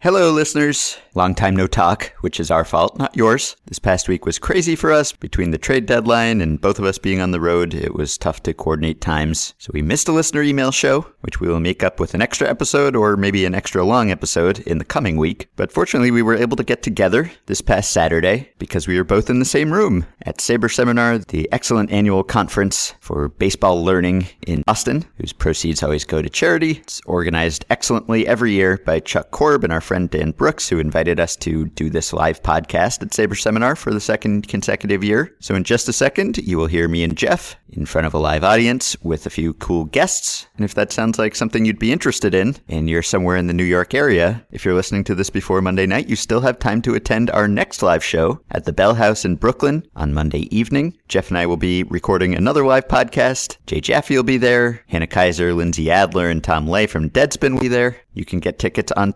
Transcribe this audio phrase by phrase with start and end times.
[0.00, 0.96] Hello, listeners.
[1.16, 3.56] Long time no talk, which is our fault, not yours.
[3.66, 5.10] This past week was crazy for us.
[5.10, 8.40] Between the trade deadline and both of us being on the road, it was tough
[8.44, 9.54] to coordinate times.
[9.58, 12.48] So we missed a listener email show, which we will make up with an extra
[12.48, 15.48] episode or maybe an extra long episode in the coming week.
[15.56, 19.28] But fortunately, we were able to get together this past Saturday because we were both
[19.28, 24.62] in the same room at Saber Seminar, the excellent annual conference for baseball learning in
[24.62, 26.78] Boston, whose proceeds always go to charity.
[26.82, 31.18] It's organized excellently every year by Chuck Korb and our friend Dan Brooks, who invited
[31.18, 35.34] us to do this live podcast at Saber Seminar for the second consecutive year.
[35.40, 38.18] So, in just a second, you will hear me and Jeff in front of a
[38.18, 40.46] live audience with a few cool guests.
[40.56, 43.54] And if that sounds like something you'd be interested in, and you're somewhere in the
[43.54, 46.82] New York area, if you're listening to this before Monday night, you still have time
[46.82, 50.98] to attend our next live show at the Bell House in Brooklyn on Monday evening.
[51.08, 53.56] Jeff and I will be recording another live podcast.
[53.66, 54.82] Jay Jaffe will be there.
[54.88, 57.96] Hannah Keyser, Lindsey Adler, and Tom Ley from Deadspin will be there.
[58.12, 59.12] You can get tickets on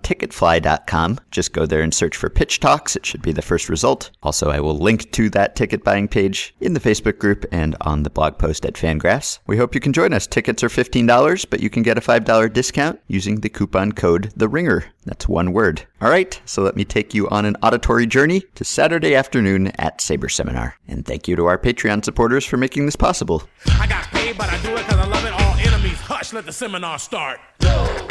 [1.30, 2.96] Just go there and search for Pitch Talks.
[2.96, 4.10] It should be the first result.
[4.22, 8.02] Also, I will link to that ticket buying page in the Facebook group and on
[8.02, 9.38] the blog post at Fangraphs.
[9.46, 10.26] We hope you can join us.
[10.26, 14.48] Tickets are $15, but you can get a $5 discount using the coupon code The
[14.48, 14.86] Ringer.
[15.04, 15.86] That's one word.
[16.00, 20.00] All right, so let me take you on an auditory journey to Saturday afternoon at
[20.00, 20.76] Saber Seminar.
[20.86, 23.42] And thank you to our Patreon supporters for making this possible.
[23.66, 25.32] I got paid, but I do it because I love it.
[25.32, 27.40] All enemies, hush, let the seminar start.
[27.60, 28.06] Go,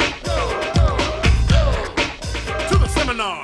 [3.02, 3.42] to the seminar.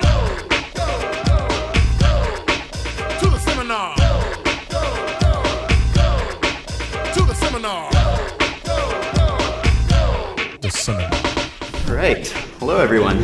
[3.19, 3.95] To the seminar.
[7.12, 7.91] To the seminar.
[10.61, 11.11] The seminar.
[11.89, 12.29] All right.
[12.61, 13.19] Hello, everyone.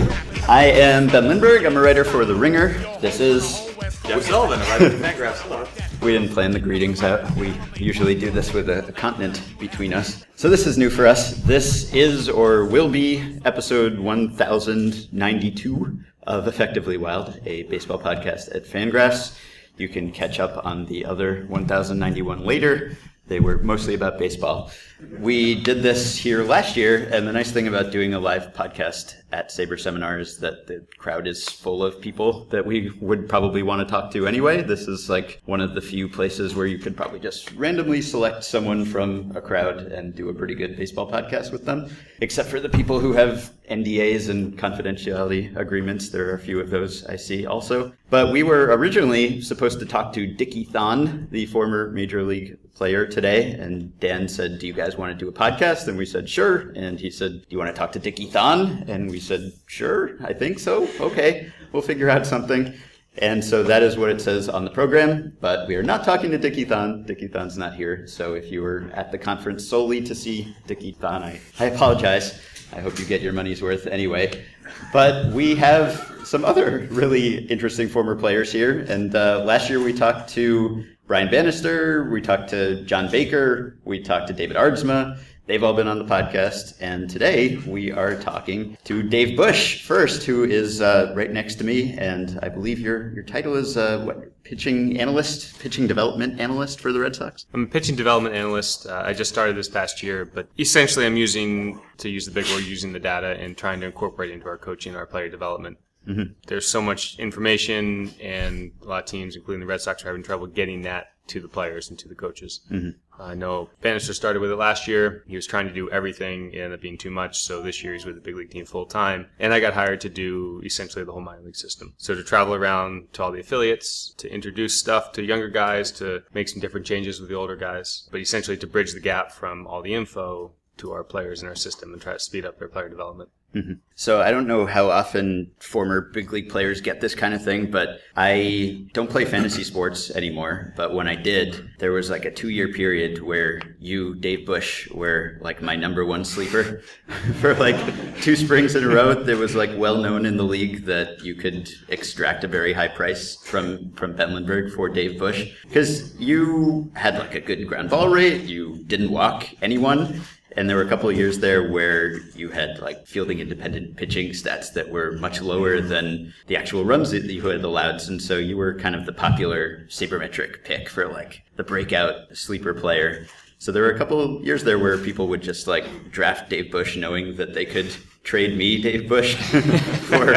[0.49, 1.65] I am Ben Lindbergh.
[1.67, 2.71] I'm a writer for The Ringer.
[3.01, 3.71] This is.
[4.05, 5.41] Jeff Sullivan, a writer for Fangraphs.
[5.43, 5.67] Hello.
[6.03, 7.31] We didn't plan the greetings out.
[7.37, 10.27] We usually do this with a, a continent between us.
[10.37, 11.39] So this is new for us.
[11.45, 19.39] This is or will be episode 1092 of Effectively Wild, a baseball podcast at Fangraphs.
[19.77, 22.97] You can catch up on the other 1091 later.
[23.27, 24.71] They were mostly about baseball.
[25.19, 29.15] We did this here last year, and the nice thing about doing a live podcast
[29.34, 33.81] at Saber seminars that the crowd is full of people that we would probably want
[33.81, 34.62] to talk to anyway.
[34.62, 38.44] This is like one of the few places where you could probably just randomly select
[38.44, 41.91] someone from a crowd and do a pretty good baseball podcast with them.
[42.21, 46.11] Except for the people who have NDAs and confidentiality agreements.
[46.11, 47.93] There are a few of those I see also.
[48.11, 53.06] But we were originally supposed to talk to Dickie Thon, the former Major League player
[53.06, 53.53] today.
[53.53, 55.89] And Dan said, Do you guys want to do a podcast?
[55.89, 56.73] And we said, Sure.
[56.77, 58.84] And he said, Do you want to talk to Dickie Thon?
[58.87, 60.89] And we said, Sure, I think so.
[61.01, 62.75] Okay, we'll figure out something.
[63.19, 66.33] And so that is what it says on the program, but we are not talking
[66.33, 67.05] to Dickie Thon.
[67.05, 68.09] Dickie Thon's not here.
[68.09, 72.41] So if you were at the conference solely to see Dickie Thon, I, I apologize.
[72.73, 74.45] I hope you get your money's worth anyway.
[74.93, 78.81] But we have some other really interesting former players here.
[78.89, 84.01] And uh, last year we talked to Brian Bannister, we talked to John Baker, we
[84.03, 85.19] talked to David Aardsma.
[85.47, 86.75] They've all been on the podcast.
[86.81, 91.65] And today we are talking to Dave Bush first, who is uh, right next to
[91.65, 91.93] me.
[91.99, 94.31] And I believe your, your title is uh, what?
[94.44, 97.47] Pitching analyst, pitching development analyst for the Red Sox?
[97.55, 98.87] I'm a pitching development analyst.
[98.87, 102.44] Uh, I just started this past year, but essentially I'm using, to use the big
[102.50, 105.78] word, using the data and trying to incorporate into our coaching, our player development.
[106.06, 106.34] Mm-hmm.
[106.47, 110.22] There's so much information, and a lot of teams, including the Red Sox, are having
[110.22, 112.61] trouble getting that to the players and to the coaches.
[112.71, 112.91] Mm-hmm.
[113.21, 115.23] I know Bannister started with it last year.
[115.27, 116.53] He was trying to do everything.
[116.53, 117.43] It ended up being too much.
[117.43, 119.27] So this year he's with the big league team full time.
[119.39, 121.95] And I got hired to do essentially the whole minor league system.
[121.97, 126.25] So to travel around to all the affiliates, to introduce stuff to younger guys, to
[126.33, 129.67] make some different changes with the older guys, but essentially to bridge the gap from
[129.67, 132.69] all the info to our players in our system and try to speed up their
[132.69, 133.31] player development.
[133.55, 133.75] Mm-hmm.
[133.95, 137.71] So I don't know how often former big league players get this kind of thing,
[137.71, 140.73] but I don't play fantasy sports anymore.
[140.77, 144.91] But when I did, there was like a two year period where you, Dave Bush,
[144.91, 146.83] were like my number one sleeper
[147.41, 147.77] for like
[148.21, 149.11] two springs in a row.
[149.12, 152.88] It was like well known in the league that you could extract a very high
[152.88, 157.91] price from from Ben Lindbergh for Dave Bush because you had like a good ground
[157.91, 158.43] ball rate.
[158.43, 160.23] You didn't walk anyone.
[160.56, 164.31] And there were a couple of years there where you had like fielding independent pitching
[164.31, 168.03] stats that were much lower than the actual runs that you had allowed.
[168.09, 172.73] And so you were kind of the popular sabermetric pick for like the breakout sleeper
[172.73, 173.27] player.
[173.59, 176.71] So there were a couple of years there where people would just like draft Dave
[176.71, 179.37] Bush knowing that they could trade me, Dave Bush,
[180.09, 180.35] for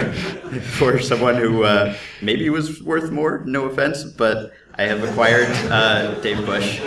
[0.62, 3.44] for someone who uh, maybe was worth more.
[3.46, 6.80] No offense, but I have acquired uh, Dave Bush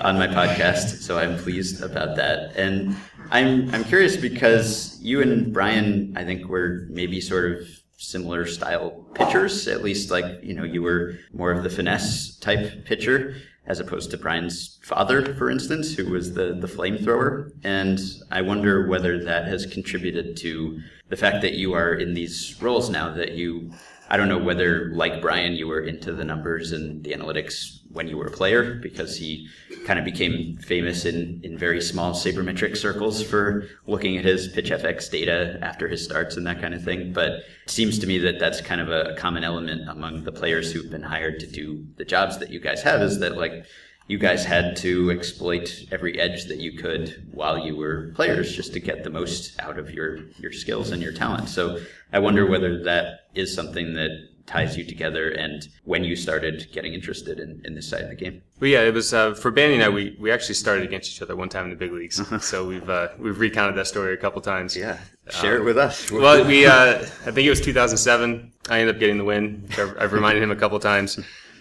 [0.00, 2.56] on my podcast, so I'm pleased about that.
[2.56, 2.96] And
[3.30, 9.06] I'm I'm curious because you and Brian, I think, were maybe sort of similar style
[9.14, 9.68] pitchers.
[9.68, 14.10] At least, like you know, you were more of the finesse type pitcher as opposed
[14.12, 17.52] to Brian's father, for instance, who was the the flamethrower.
[17.62, 18.00] And
[18.30, 22.90] I wonder whether that has contributed to the fact that you are in these roles
[22.90, 23.12] now.
[23.12, 23.72] That you,
[24.08, 28.06] I don't know whether, like Brian, you were into the numbers and the analytics when
[28.06, 29.48] you were a player because he
[29.84, 34.70] kind of became famous in, in very small sabermetric circles for looking at his pitch
[34.70, 37.12] FX data after his starts and that kind of thing.
[37.12, 40.72] But it seems to me that that's kind of a common element among the players
[40.72, 43.64] who've been hired to do the jobs that you guys have is that like
[44.08, 48.72] you guys had to exploit every edge that you could while you were players just
[48.72, 51.48] to get the most out of your your skills and your talent.
[51.48, 51.80] So
[52.12, 54.10] I wonder whether that is something that
[54.46, 58.14] ties you together and when you started getting interested in, in this side of the
[58.14, 58.40] game.
[58.60, 59.88] But yeah, it was uh, for Bandy and I.
[59.88, 62.88] We, we actually started against each other one time in the big leagues, so we've
[62.88, 64.76] uh, we've recounted that story a couple times.
[64.76, 64.98] Yeah,
[65.30, 66.10] share it with us.
[66.16, 68.52] Well, we uh, I think it was 2007.
[68.70, 69.68] I ended up getting the win.
[69.98, 71.18] I've reminded him a couple times.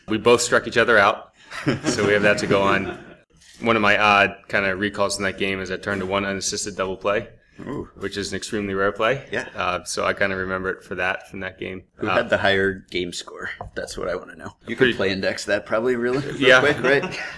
[0.08, 1.34] We both struck each other out,
[1.86, 3.00] so we have that to go on.
[3.62, 6.26] One of my odd kind of recalls in that game is I turned to one
[6.26, 7.30] unassisted double play,
[7.62, 7.90] Ooh.
[7.96, 9.26] which is an extremely rare play.
[9.32, 9.48] Yeah.
[9.56, 11.84] Uh, so I kind of remember it for that from that game.
[11.96, 13.50] Who Uh, had the higher game score?
[13.74, 14.52] That's what I want to know.
[14.68, 16.60] You Pretty- could play index that probably really real Yeah.
[16.60, 17.04] quick, right?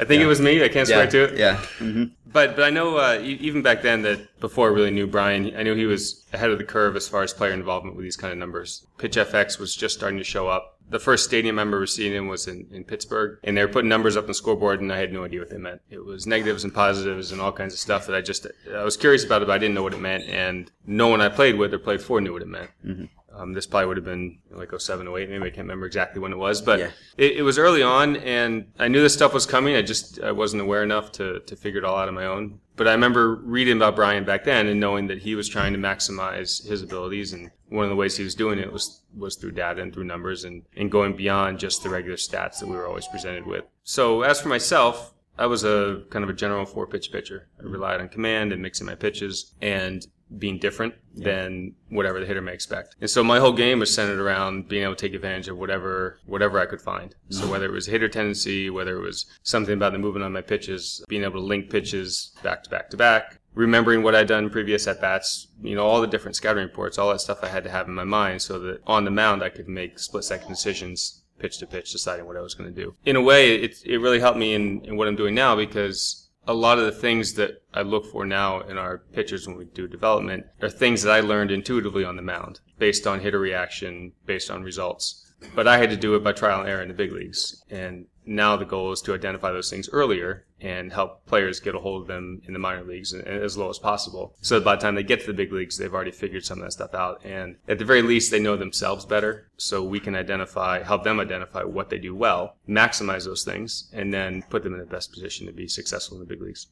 [0.00, 0.62] I think it was me.
[0.62, 1.38] I can't swear yeah, to it.
[1.38, 1.56] yeah.
[1.78, 5.56] hmm But but I know uh, even back then that before I really knew Brian,
[5.56, 8.16] I knew he was ahead of the curve as far as player involvement with these
[8.16, 8.86] kind of numbers.
[8.96, 10.77] Pitch FX was just starting to show up.
[10.90, 13.88] The first stadium I remember seeing him was in, in Pittsburgh, and they were putting
[13.88, 15.82] numbers up on the scoreboard, and I had no idea what they meant.
[15.90, 18.96] It was negatives and positives and all kinds of stuff that I just I was
[18.96, 21.56] curious about it, but I didn't know what it meant, and no one I played
[21.56, 22.70] with or played for knew what it meant.
[22.84, 23.04] Mm-hmm.
[23.34, 26.32] Um, this probably would have been like 07, 08, maybe I can't remember exactly when
[26.32, 26.90] it was, but Yeah.
[27.16, 29.76] it, it was early on, and I knew this stuff was coming.
[29.76, 32.58] I just I wasn't aware enough to, to figure it all out on my own.
[32.76, 35.78] But I remember reading about Brian back then and knowing that he was trying to
[35.78, 39.52] maximize his abilities, and one of the ways he was doing it was was through
[39.52, 42.86] data and through numbers, and, and going beyond just the regular stats that we were
[42.86, 43.64] always presented with.
[43.84, 47.48] So as for myself, I was a kind of a general four pitch pitcher.
[47.60, 52.42] I relied on command and mixing my pitches and being different than whatever the hitter
[52.42, 52.96] may expect.
[53.00, 56.20] And so my whole game was centered around being able to take advantage of whatever
[56.26, 57.14] whatever I could find.
[57.30, 57.50] So mm-hmm.
[57.50, 61.04] whether it was hitter tendency, whether it was something about the movement on my pitches,
[61.08, 64.86] being able to link pitches back to back to back, remembering what I'd done previous
[64.86, 67.70] at bats, you know, all the different scouting reports, all that stuff I had to
[67.70, 71.22] have in my mind so that on the mound I could make split second decisions
[71.38, 72.94] pitch to pitch, deciding what I was going to do.
[73.04, 76.27] In a way, it, it really helped me in, in what I'm doing now because
[76.48, 79.66] a lot of the things that I look for now in our pitchers when we
[79.66, 84.12] do development are things that I learned intuitively on the mound, based on hitter reaction,
[84.24, 85.34] based on results.
[85.54, 87.62] But I had to do it by trial and error in the big leagues.
[87.70, 91.78] And now the goal is to identify those things earlier and help players get a
[91.78, 94.34] hold of them in the minor leagues as low as possible.
[94.40, 96.64] So by the time they get to the big leagues, they've already figured some of
[96.64, 97.24] that stuff out.
[97.24, 99.48] And at the very least, they know themselves better.
[99.56, 104.12] So we can identify, help them identify what they do well, maximize those things, and
[104.12, 106.66] then put them in the best position to be successful in the big leagues.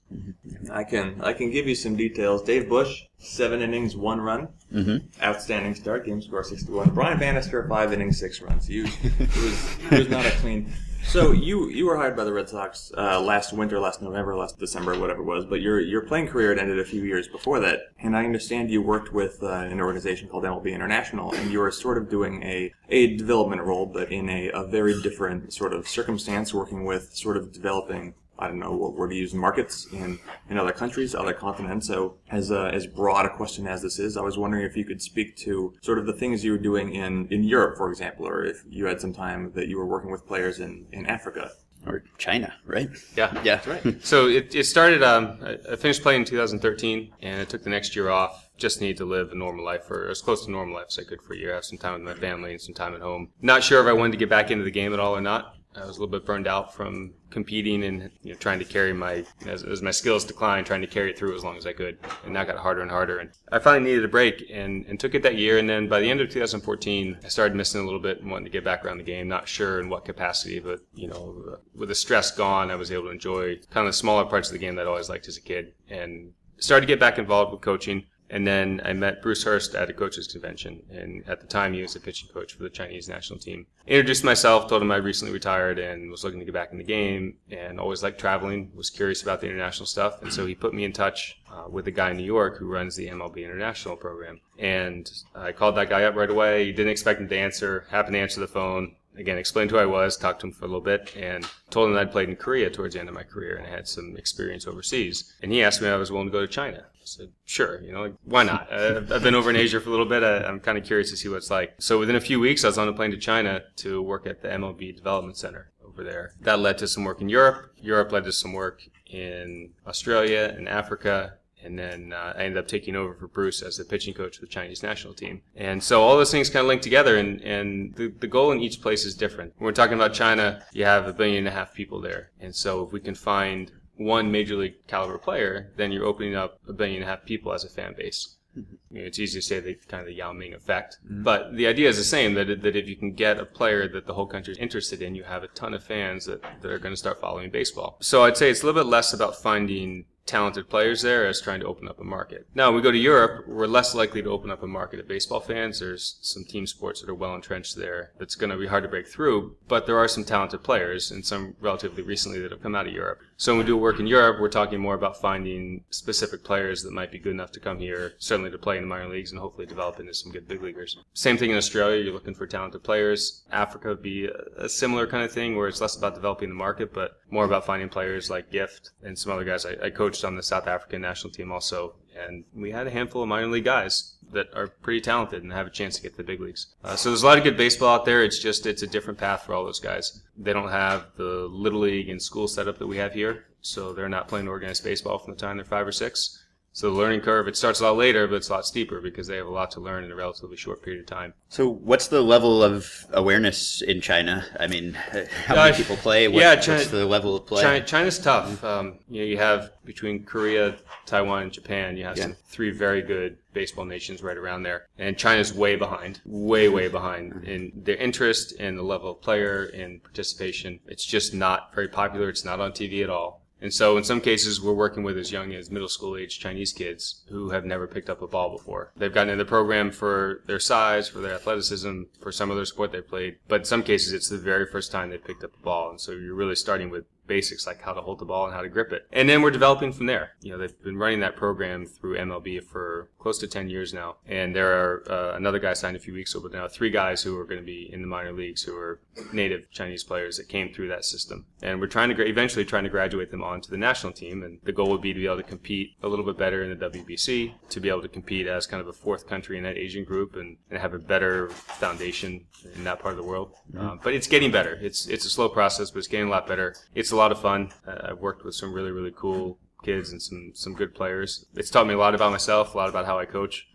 [0.71, 2.43] I can I can give you some details.
[2.43, 5.23] Dave Bush, seven innings, one run, mm-hmm.
[5.23, 6.91] outstanding start, game score sixty one.
[6.91, 8.69] Brian Bannister, five innings, six runs.
[8.69, 10.73] You it was it was not a clean.
[11.09, 14.59] So you you were hired by the Red Sox uh, last winter, last November, last
[14.59, 15.47] December, whatever it was.
[15.47, 18.71] But your your playing career had ended a few years before that, and I understand
[18.71, 22.43] you worked with uh, an organization called MLB International, and you were sort of doing
[22.43, 27.15] a a development role, but in a, a very different sort of circumstance, working with
[27.15, 30.19] sort of developing I don't know what word to use markets in,
[30.51, 31.87] in other countries, other continents.
[31.87, 34.85] So, as uh, as broad a question as this is, I was wondering if you
[34.85, 38.27] could speak to sort of the things you were doing in, in Europe, for example,
[38.27, 41.51] or if you had some time that you were working with players in, in Africa.
[41.87, 42.91] Or China, right?
[43.17, 43.33] Yeah.
[43.45, 44.05] Yeah, that's right.
[44.05, 47.71] So it, it started, um, I I finished playing in 2013, and I took the
[47.71, 48.51] next year off.
[48.57, 51.05] Just needed to live a normal life, or as close to normal life as I
[51.05, 51.55] could for a year.
[51.55, 53.29] Have some time with my family and some time at home.
[53.41, 55.56] Not sure if I wanted to get back into the game at all or not.
[55.77, 58.93] I was a little bit burned out from competing and you know, trying to carry
[58.93, 61.73] my as, as my skills declined, trying to carry it through as long as I
[61.73, 63.19] could, and that got harder and harder.
[63.19, 65.59] And I finally needed a break and, and took it that year.
[65.59, 68.47] And then by the end of 2014, I started missing a little bit and wanting
[68.47, 69.29] to get back around the game.
[69.29, 73.05] Not sure in what capacity, but you know, with the stress gone, I was able
[73.05, 75.37] to enjoy kind of the smaller parts of the game that I always liked as
[75.37, 78.07] a kid, and started to get back involved with coaching.
[78.29, 81.83] And then I met Bruce Hurst at a coaches convention, and at the time he
[81.83, 83.67] was a pitching coach for the Chinese national team.
[83.87, 86.85] Introduced myself, told him I recently retired and was looking to get back in the
[86.85, 88.73] game, and always liked traveling.
[88.75, 91.87] Was curious about the international stuff, and so he put me in touch uh, with
[91.87, 94.41] a guy in New York who runs the MLB International program.
[94.59, 96.65] And I called that guy up right away.
[96.65, 97.87] He didn't expect him to answer.
[97.91, 98.97] Happened to answer the phone.
[99.17, 101.95] Again, explained who I was, talked to him for a little bit, and told him
[101.95, 104.17] that I'd played in Korea towards the end of my career and I had some
[104.17, 105.35] experience overseas.
[105.43, 106.79] And he asked me if I was willing to go to China.
[106.79, 108.73] I said, sure, you know, like, why not?
[108.73, 110.23] I've been over in Asia for a little bit.
[110.23, 111.75] I, I'm kind of curious to see what it's like.
[111.79, 114.43] So within a few weeks, I was on a plane to China to work at
[114.43, 116.33] the MLB Development Center over there.
[116.41, 117.73] That led to some work in Europe.
[117.81, 121.35] Europe led to some work in Australia and Africa.
[121.67, 124.43] And then uh, I ended up taking over for Bruce as the pitching coach for
[124.43, 125.43] the Chinese national team.
[125.57, 128.61] And so all those things kind of link together, and, and the, the goal in
[128.61, 129.53] each place is different.
[129.59, 132.31] When we're talking about China, you have a billion and a half people there.
[132.41, 136.61] And so if we can find one major league caliber player, then you're opening up
[136.69, 138.37] a billion and a half people as a fan base.
[138.55, 141.67] You know, it's easy to say the kind of the Yao Ming effect, but the
[141.67, 142.33] idea is the same.
[142.33, 145.15] That that if you can get a player that the whole country is interested in,
[145.15, 147.99] you have a ton of fans that, that are going to start following baseball.
[148.01, 151.61] So I'd say it's a little bit less about finding talented players there as trying
[151.61, 152.47] to open up a market.
[152.55, 155.09] Now, when we go to Europe, we're less likely to open up a market of
[155.09, 155.81] baseball fans.
[155.81, 158.89] There's some team sports that are well entrenched there that's going to be hard to
[158.89, 162.75] break through, but there are some talented players and some relatively recently that have come
[162.75, 163.21] out of Europe.
[163.39, 166.93] So when we do work in Europe, we're talking more about finding specific players that
[166.93, 169.39] might be good enough to come here, certainly to play in the minor leagues and
[169.39, 170.97] hopefully develop into some good big leaguers.
[171.13, 173.45] Same thing in Australia, you're looking for talented players.
[173.53, 176.95] Africa would be a, similar kind of thing where it's less about developing the market,
[176.95, 179.67] but more about finding players like Gift and some other guys.
[179.67, 183.23] I, I coached on the South African national team also, and we had a handful
[183.23, 186.19] of minor league guys that are pretty talented and have a chance to get to
[186.19, 186.67] the big leagues.
[186.83, 188.23] Uh, so there's a lot of good baseball out there.
[188.23, 190.23] It's just it's a different path for all those guys.
[190.37, 194.09] They don't have the little league and school setup that we have here, so they're
[194.09, 196.43] not playing organized baseball from the time they're five or six.
[196.77, 199.27] So the learning curve it starts a lot later, but it's a lot steeper because
[199.27, 201.33] they have a lot to learn in a relatively short period of time.
[201.49, 204.45] So, what's the level of awareness in China?
[204.61, 204.93] I mean,
[205.47, 206.29] how Uh, many people play?
[206.29, 207.63] What, yeah, China- what's the level of play?
[207.63, 208.63] China, China's tough.
[208.63, 212.25] Um, you know, you have between Korea, Taiwan, and Japan, you have Yeah.
[212.25, 216.89] some three very good baseball nations right around there, and China's way behind, way way
[216.89, 220.81] behind in their interest and the level of player and participation.
[220.87, 222.29] It's just not very popular.
[222.29, 223.46] It's not on TV at all.
[223.61, 226.73] And so in some cases, we're working with as young as middle school age Chinese
[226.73, 228.93] kids who have never picked up a ball before.
[228.97, 232.93] They've gotten in the program for their size, for their athleticism, for some other sport
[232.93, 233.39] they played.
[233.49, 235.91] But in some cases, it's the very first time they picked up a ball.
[235.91, 238.63] And so you're really starting with basics like how to hold the ball and how
[238.63, 239.07] to grip it.
[239.13, 240.33] And then we're developing from there.
[240.41, 244.17] You know, they've been running that program through MLB for close to 10 years now.
[244.27, 247.23] And there are uh, another guy signed a few weeks ago, but now three guys
[247.23, 249.01] who are going to be in the minor leagues who are
[249.33, 251.47] native Chinese players that came through that system.
[251.63, 254.43] And we're trying to gra- eventually trying to graduate them onto the national team.
[254.43, 256.79] And the goal would be to be able to compete a little bit better in
[256.79, 259.77] the WBC, to be able to compete as kind of a fourth country in that
[259.77, 263.53] Asian group and, and have a better foundation in that part of the world.
[263.77, 264.79] Uh, but it's getting better.
[264.81, 266.75] It's it's a slow process, but it's getting a lot better.
[266.95, 267.73] It's a lot of fun.
[267.87, 271.47] Uh, I've worked with some really really cool kids and some some good players.
[271.55, 273.69] It's taught me a lot about myself, a lot about how I coach.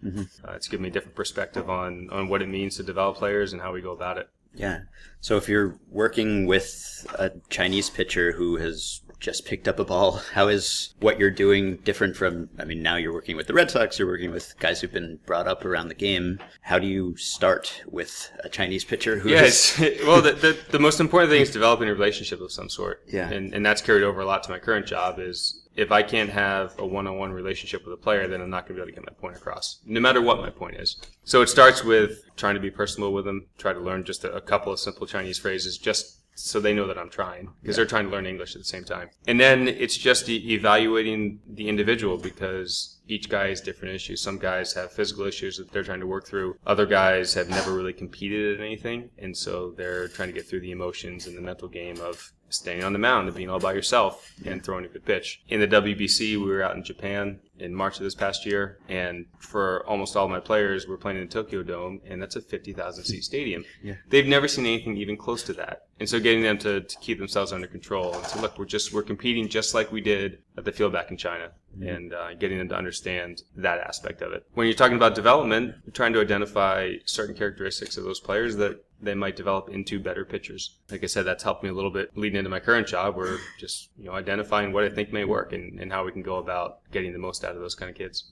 [0.44, 3.54] Uh, it's given me a different perspective on on what it means to develop players
[3.54, 4.30] and how we go about it.
[4.54, 4.80] Yeah.
[5.22, 10.14] So if you're working with a Chinese pitcher who has just picked up a ball,
[10.34, 12.50] how is what you're doing different from?
[12.58, 15.20] I mean, now you're working with the Red Sox, you're working with guys who've been
[15.28, 16.40] brought up around the game.
[16.62, 20.02] How do you start with a Chinese pitcher who is- Yes.
[20.08, 23.04] well, the, the the most important thing is developing a relationship of some sort.
[23.08, 23.30] Yeah.
[23.30, 25.20] And and that's carried over a lot to my current job.
[25.20, 28.70] Is if I can't have a one-on-one relationship with a player, then I'm not going
[28.70, 30.98] to be able to get my point across, no matter what my point is.
[31.24, 34.34] So it starts with trying to be personal with them, try to learn just a,
[34.34, 37.86] a couple of simple Chinese phrases, just so they know that I'm trying, because they're
[37.86, 39.10] trying to learn English at the same time.
[39.28, 44.22] And then it's just e- evaluating the individual because each guy has different issues.
[44.22, 46.56] Some guys have physical issues that they're trying to work through.
[46.66, 50.62] Other guys have never really competed at anything, and so they're trying to get through
[50.62, 53.74] the emotions and the mental game of standing on the mound and being all by
[53.74, 55.42] yourself and throwing a good pitch.
[55.48, 59.26] In the WBC, we were out in Japan in March of this past year, and
[59.38, 63.04] for almost all my players, we're playing in the Tokyo Dome, and that's a 50,000
[63.04, 63.64] seat stadium.
[63.84, 63.96] Yeah.
[64.10, 65.86] They've never seen anything even close to that.
[66.00, 68.92] And so getting them to, to keep themselves under control and say, look, we're just,
[68.92, 72.58] we're competing just like we did at the field back in China and uh, getting
[72.58, 74.46] them to understand that aspect of it.
[74.54, 78.84] When you're talking about development, you're trying to identify certain characteristics of those players that
[79.02, 80.78] they might develop into better pitchers.
[80.90, 83.38] Like I said, that's helped me a little bit leading into my current job where
[83.58, 86.38] just, you know, identifying what I think may work and, and how we can go
[86.38, 88.32] about getting the most out of those kind of kids.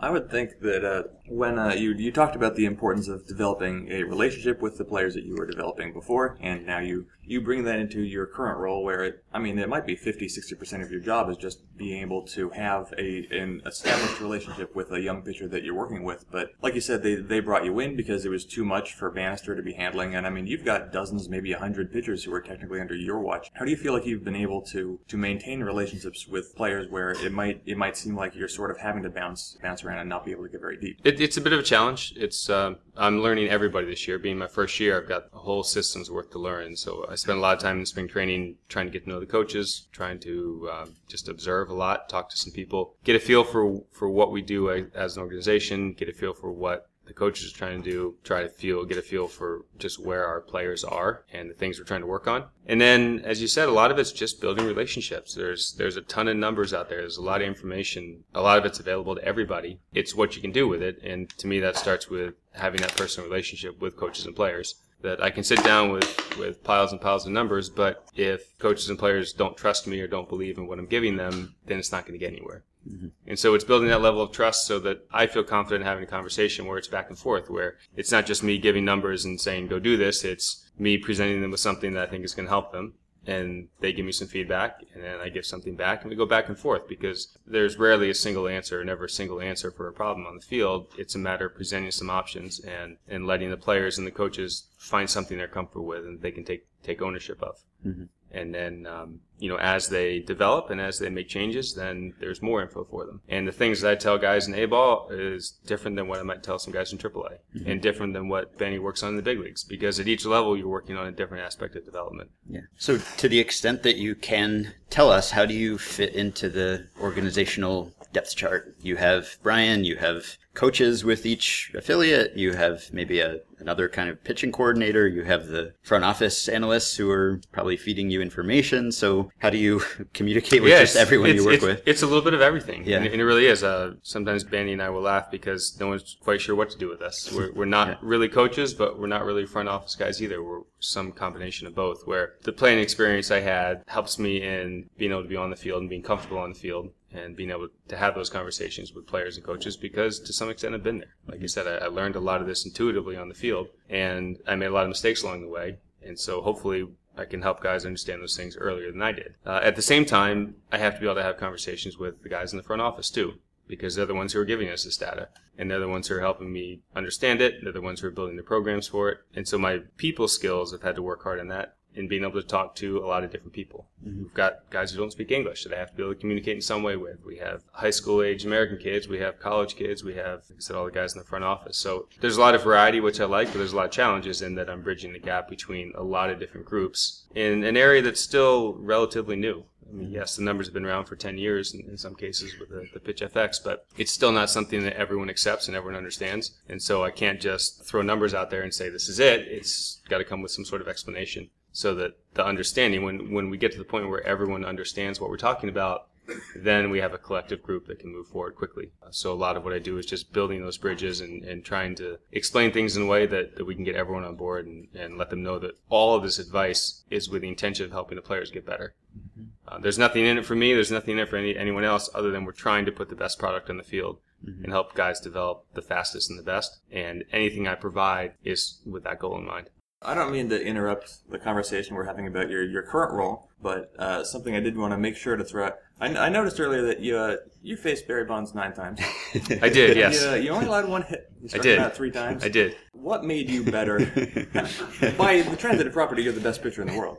[0.00, 3.90] I would think that uh, when uh, you you talked about the importance of developing
[3.90, 7.64] a relationship with the players that you were developing before, and now you you bring
[7.64, 10.90] that into your current role where it, I mean, it might be 50, 60% of
[10.90, 15.22] your job is just being able to have a an established relationship with a young
[15.22, 16.24] pitcher that you're working with.
[16.30, 19.10] But like you said, they, they brought you in because it was too much for
[19.10, 20.14] Bannister to be handling.
[20.14, 23.20] And I mean, you've got dozens, maybe a hundred pitchers who are technically under your
[23.20, 23.50] watch.
[23.54, 27.10] How do you feel like you've been able to, to maintain relationships with players where
[27.10, 30.08] it might, it might seem like you're sort of having to bounce, bounce around and
[30.08, 31.00] not be able to get very deep?
[31.04, 32.14] It, it's a bit of a challenge.
[32.16, 34.18] It's uh, I'm learning everybody this year.
[34.18, 36.76] Being my first year, I've got a whole system's worth to learn.
[36.76, 39.20] So I spent a lot of time in spring training trying to get to know
[39.20, 43.20] the coaches, trying to um, just observe a lot, talk to some people, get a
[43.20, 47.14] feel for for what we do as an organization, get a feel for what the
[47.14, 50.40] coaches are trying to do, try to feel, get a feel for just where our
[50.42, 52.44] players are and the things we're trying to work on.
[52.66, 55.34] And then, as you said, a lot of it's just building relationships.
[55.34, 56.98] There's, there's a ton of numbers out there.
[56.98, 58.24] There's a lot of information.
[58.34, 59.80] A lot of it's available to everybody.
[59.92, 61.00] It's what you can do with it.
[61.02, 65.22] And to me, that starts with having that personal relationship with coaches and players that
[65.22, 68.98] I can sit down with, with piles and piles of numbers, but if coaches and
[68.98, 72.04] players don't trust me or don't believe in what I'm giving them, then it's not
[72.04, 72.64] going to get anywhere.
[72.88, 73.08] Mm-hmm.
[73.26, 76.08] And so it's building that level of trust so that I feel confident having a
[76.08, 79.68] conversation where it's back and forth, where it's not just me giving numbers and saying,
[79.68, 80.24] go do this.
[80.24, 82.94] It's me presenting them with something that I think is going to help them.
[83.28, 86.24] And they give me some feedback, and then I give something back, and we go
[86.24, 89.92] back and forth because there's rarely a single answer, never a single answer for a
[89.92, 90.86] problem on the field.
[90.96, 94.64] It's a matter of presenting some options and, and letting the players and the coaches
[94.78, 97.56] find something they're comfortable with and they can take, take ownership of.
[97.86, 102.12] Mm-hmm and then um, you know as they develop and as they make changes then
[102.20, 103.20] there's more info for them.
[103.28, 106.22] And the things that i tell guys in a ball is different than what i
[106.22, 107.70] might tell some guys in aaa mm-hmm.
[107.70, 110.56] and different than what benny works on in the big leagues because at each level
[110.56, 112.30] you're working on a different aspect of development.
[112.48, 112.62] Yeah.
[112.76, 116.88] So to the extent that you can tell us how do you fit into the
[117.00, 118.76] organizational depth chart?
[118.80, 122.36] You have brian you have coaches with each affiliate.
[122.36, 125.06] You have maybe a, another kind of pitching coordinator.
[125.06, 128.90] You have the front office analysts who are probably feeding you information.
[128.90, 129.80] So how do you
[130.14, 131.82] communicate with just everyone you work it's, with?
[131.86, 132.84] It's a little bit of everything.
[132.84, 132.96] Yeah.
[132.96, 133.62] And, and it really is.
[133.62, 136.88] Uh, sometimes Benny and I will laugh because no one's quite sure what to do
[136.88, 137.32] with us.
[137.32, 137.96] We're, we're not yeah.
[138.02, 140.42] really coaches, but we're not really front office guys either.
[140.42, 145.12] We're some combination of both where the playing experience I had helps me in being
[145.12, 147.68] able to be on the field and being comfortable on the field and being able
[147.88, 151.14] to have those conversations with players and coaches because to some extent I've been there.
[151.26, 154.38] Like I said, I, I, learned a lot of this intuitively on the field and
[154.46, 155.78] I made a lot of mistakes along the way.
[156.02, 156.86] And so hopefully
[157.16, 159.34] I can help guys understand those things earlier than I did.
[159.44, 162.28] Uh, at the same time, I have to be able to have conversations with the
[162.28, 163.34] guys in the front office too
[163.66, 166.14] because they're the ones who are giving us this data and they're the ones who
[166.14, 167.62] are helping me understand it.
[167.62, 169.18] They're the ones who are building the programs for it.
[169.34, 172.40] And so my people skills, I've had to work hard on that and being able
[172.40, 173.86] to talk to a lot of different people.
[174.06, 174.22] Mm-hmm.
[174.22, 176.56] We've got guys who don't speak English that I have to be able to communicate
[176.56, 177.24] in some way with.
[177.24, 179.08] We have high school age American kids.
[179.08, 180.04] We have college kids.
[180.04, 181.76] We have, like I said, all the guys in the front office.
[181.76, 184.42] So there's a lot of variety, which I like, but there's a lot of challenges
[184.42, 188.02] in that I'm bridging the gap between a lot of different groups in an area
[188.02, 189.64] that's still relatively new.
[189.88, 192.58] I mean, yes, the numbers have been around for 10 years in, in some cases
[192.60, 195.96] with the, the, Pitch FX, but it's still not something that everyone accepts and everyone
[195.96, 196.52] understands.
[196.68, 199.40] And so I can't just throw numbers out there and say this is it.
[199.48, 203.50] It's got to come with some sort of explanation so that the understanding, when, when
[203.50, 206.08] we get to the point where everyone understands what we're talking about,
[206.56, 208.90] then we have a collective group that can move forward quickly.
[209.10, 211.94] So a lot of what I do is just building those bridges and, and trying
[211.94, 214.88] to explain things in a way that, that we can get everyone on board and,
[214.92, 218.16] and let them know that all of this advice is with the intention of helping
[218.16, 218.96] the players get better.
[219.16, 219.44] Mm-hmm.
[219.68, 220.74] Uh, there's nothing in it for me.
[220.74, 223.14] There's nothing in it for any, anyone else other than we're trying to put the
[223.14, 224.64] best product on the field mm-hmm.
[224.64, 226.80] and help guys develop the fastest and the best.
[226.90, 229.70] And anything I provide is with that goal in mind.
[230.00, 233.92] I don't mean to interrupt the conversation we're having about your, your current role, but
[233.98, 235.78] uh, something I did want to make sure to throw out.
[236.00, 239.00] I, I noticed earlier that you uh, you faced Barry Bonds nine times.
[239.34, 240.22] I did, yes.
[240.22, 241.30] You, uh, you only allowed one hit.
[241.42, 241.78] You I did.
[241.78, 242.44] out three times.
[242.44, 242.76] I did.
[242.92, 243.98] What made you better?
[245.18, 247.18] By the transitive property, you're the best pitcher in the world.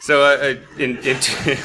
[0.00, 1.56] So uh, in in two,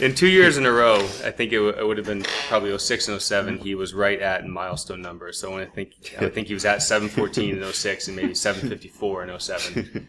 [0.04, 2.76] in two years in a row, I think it, w- it would have been probably
[2.76, 3.58] 06 and 07.
[3.58, 5.38] He was right at milestone numbers.
[5.38, 9.24] So when I think I think he was at 714 in 06 and maybe 754
[9.28, 10.08] in 07.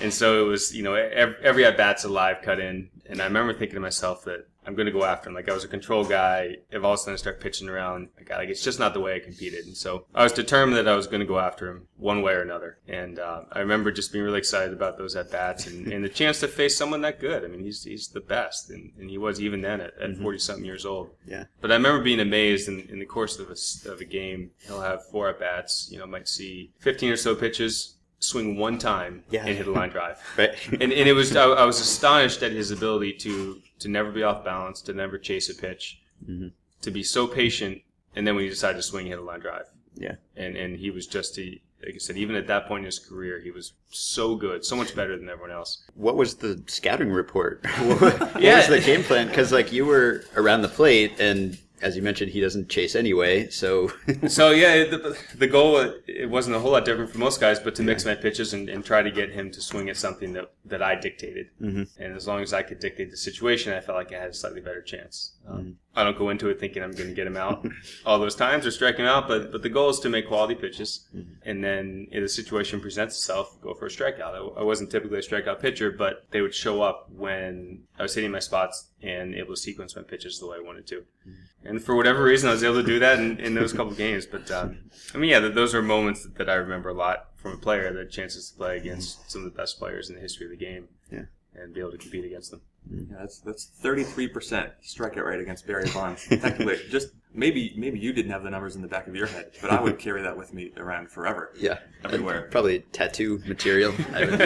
[0.00, 2.90] And so it was, you know, every, every at bat's a live cut in.
[3.08, 5.34] And I remember thinking to myself that I'm going to go after him.
[5.34, 6.56] Like I was a control guy.
[6.70, 9.00] If all of a sudden I start pitching around, like, like it's just not the
[9.00, 9.66] way I competed.
[9.66, 12.32] And so I was determined that I was going to go after him one way
[12.32, 12.78] or another.
[12.88, 16.08] And uh, I remember just being really excited about those at bats and, and the
[16.08, 17.44] chance to face someone that good.
[17.44, 20.22] I mean, he's he's the best, and, and he was even then at, at mm-hmm.
[20.22, 21.10] 40 something years old.
[21.26, 21.44] Yeah.
[21.60, 24.50] But I remember being amazed in, in the course of a, of a game.
[24.66, 25.88] He'll have four at bats.
[25.90, 29.44] You know, might see 15 or so pitches swing one time yeah.
[29.44, 30.18] and hit a line drive.
[30.38, 30.54] right.
[30.72, 34.22] And, and it was I, I, was astonished at his ability to to never be
[34.22, 36.48] off balance, to never chase a pitch, mm-hmm.
[36.82, 37.82] to be so patient,
[38.14, 39.66] and then when he decided to swing, he hit a line drive.
[39.94, 40.16] Yeah.
[40.36, 42.98] And and he was just he like I said, even at that point in his
[42.98, 45.84] career, he was so good, so much better than everyone else.
[45.94, 47.64] What was the scouting report?
[47.78, 49.28] what what was the game plan?
[49.28, 53.48] Because like you were around the plate, and as you mentioned, he doesn't chase anyway.
[53.48, 53.92] So
[54.28, 57.74] So yeah, the, the goal it wasn't a whole lot different for most guys, but
[57.76, 60.52] to mix my pitches and, and try to get him to swing at something that,
[60.64, 61.50] that I dictated.
[61.60, 62.02] Mm-hmm.
[62.02, 64.34] And as long as I could dictate the situation, I felt like I had a
[64.34, 65.32] slightly better chance.
[65.48, 67.66] Um, I don't go into it thinking I'm going to get him out
[68.06, 70.54] all those times or strike him out, but but the goal is to make quality
[70.54, 71.32] pitches, mm-hmm.
[71.42, 74.34] and then if the situation presents itself, go for a strikeout.
[74.34, 78.14] I, I wasn't typically a strikeout pitcher, but they would show up when I was
[78.14, 80.96] hitting my spots and able to sequence my pitches the way I wanted to.
[80.96, 81.68] Mm-hmm.
[81.68, 84.26] And for whatever reason, I was able to do that in, in those couple games.
[84.26, 87.52] But um, I mean, yeah, those are moments that, that I remember a lot from
[87.52, 87.92] a player.
[87.92, 89.28] The chances to play against mm-hmm.
[89.28, 91.24] some of the best players in the history of the game, Yeah.
[91.54, 92.60] and be able to compete against them.
[92.90, 96.26] Yeah, that's that's thirty three percent strikeout rate against Barry Bonds.
[96.28, 99.50] Technically, just maybe maybe you didn't have the numbers in the back of your head,
[99.60, 101.52] but I would carry that with me around forever.
[101.58, 102.48] yeah, Everywhere.
[102.50, 103.92] Probably tattoo material.
[104.12, 104.40] I would-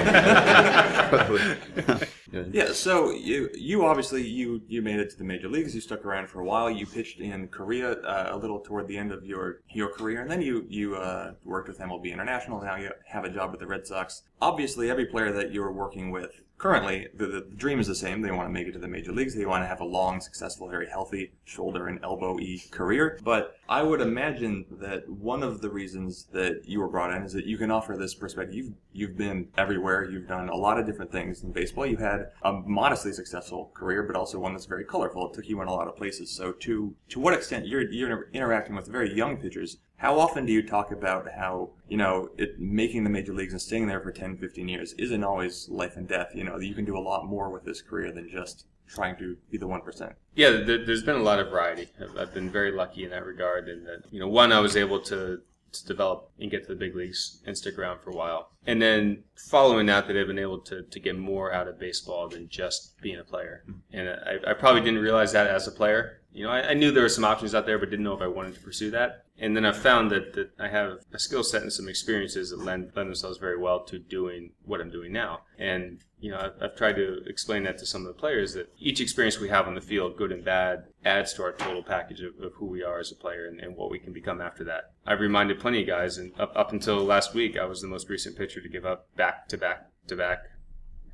[1.11, 2.07] Probably.
[2.53, 5.75] Yeah, so you you obviously you you made it to the major leagues.
[5.75, 6.71] You stuck around for a while.
[6.71, 10.31] You pitched in Korea uh, a little toward the end of your your career, and
[10.31, 12.63] then you you uh, worked with MLB International.
[12.63, 14.23] Now you have a job with the Red Sox.
[14.41, 18.21] Obviously, every player that you were working with currently, the, the dream is the same.
[18.21, 19.35] They want to make it to the major leagues.
[19.35, 23.19] They want to have a long, successful, very healthy shoulder and elbow y career.
[23.25, 27.33] But I would imagine that one of the reasons that you were brought in is
[27.33, 28.55] that you can offer this perspective.
[28.55, 30.09] You've you've been everywhere.
[30.11, 31.87] You've done a lot of different things in baseball.
[31.87, 35.29] You had a modestly successful career, but also one that's very colorful.
[35.29, 36.31] It took you in a lot of places.
[36.31, 40.53] So to to what extent you're you're interacting with very young pitchers how often do
[40.53, 44.11] you talk about how, you know, it, making the major leagues and staying there for
[44.11, 46.31] 10, 15 years isn't always life and death?
[46.35, 49.37] You know, you can do a lot more with this career than just trying to
[49.51, 50.15] be the 1%.
[50.35, 51.91] Yeah, there, there's been a lot of variety.
[52.01, 54.75] I've, I've been very lucky in that regard, in that you know, one, I was
[54.75, 58.17] able to to develop and get to the big leagues and stick around for a
[58.17, 61.79] while, and then following that, that I've been able to to get more out of
[61.79, 63.63] baseball than just being a player.
[63.69, 63.97] Mm-hmm.
[63.97, 66.23] And I, I probably didn't realize that as a player.
[66.33, 68.23] You know, I, I knew there were some options out there, but didn't know if
[68.23, 69.27] I wanted to pursue that.
[69.41, 72.59] And then I've found that, that I have a skill set and some experiences that
[72.59, 75.41] lend, lend themselves very well to doing what I'm doing now.
[75.59, 78.71] And, you know, I've, I've tried to explain that to some of the players that
[78.79, 82.21] each experience we have on the field, good and bad, adds to our total package
[82.21, 84.63] of, of who we are as a player and, and what we can become after
[84.65, 84.93] that.
[85.07, 88.11] I've reminded plenty of guys, and up, up until last week, I was the most
[88.11, 90.45] recent pitcher to give up back to back to back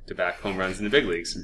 [0.07, 1.37] to back home runs in the big leagues.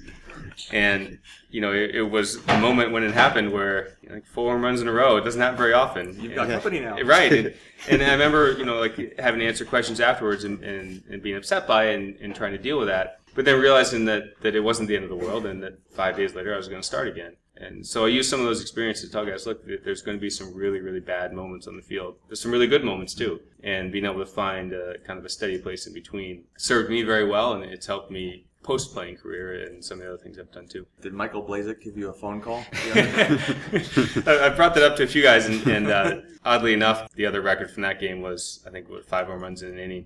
[0.71, 4.25] And, you know, it, it was a moment when it happened where you know, like
[4.25, 6.19] four home runs in a row, it doesn't happen very often.
[6.19, 6.97] You've got And- company now.
[7.01, 7.31] Right.
[7.31, 7.53] And,
[7.89, 11.35] and I remember, you know, like having to answer questions afterwards and, and, and being
[11.35, 13.19] upset by it and, and trying to deal with that.
[13.35, 16.15] But then realizing that, that it wasn't the end of the world and that five
[16.15, 17.35] days later I was going to start again.
[17.55, 20.21] And so I used some of those experiences to tell guys, look, there's going to
[20.21, 22.15] be some really, really bad moments on the field.
[22.27, 23.41] There's some really good moments too.
[23.63, 27.03] And being able to find a, kind of a steady place in between served me
[27.03, 30.39] very well and it's helped me post playing career and some of the other things
[30.39, 30.85] I've done too.
[31.01, 32.65] Did Michael Blazek give you a phone call?
[32.73, 37.41] I brought that up to a few guys, and, and uh, oddly enough, the other
[37.41, 40.05] record from that game was I think what five home runs in an inning.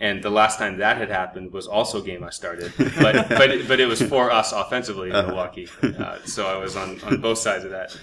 [0.00, 3.50] And the last time that had happened was also a game I started, but but
[3.50, 5.68] it, but it was for us offensively in Milwaukee.
[5.82, 7.96] Uh, so I was on, on both sides of that.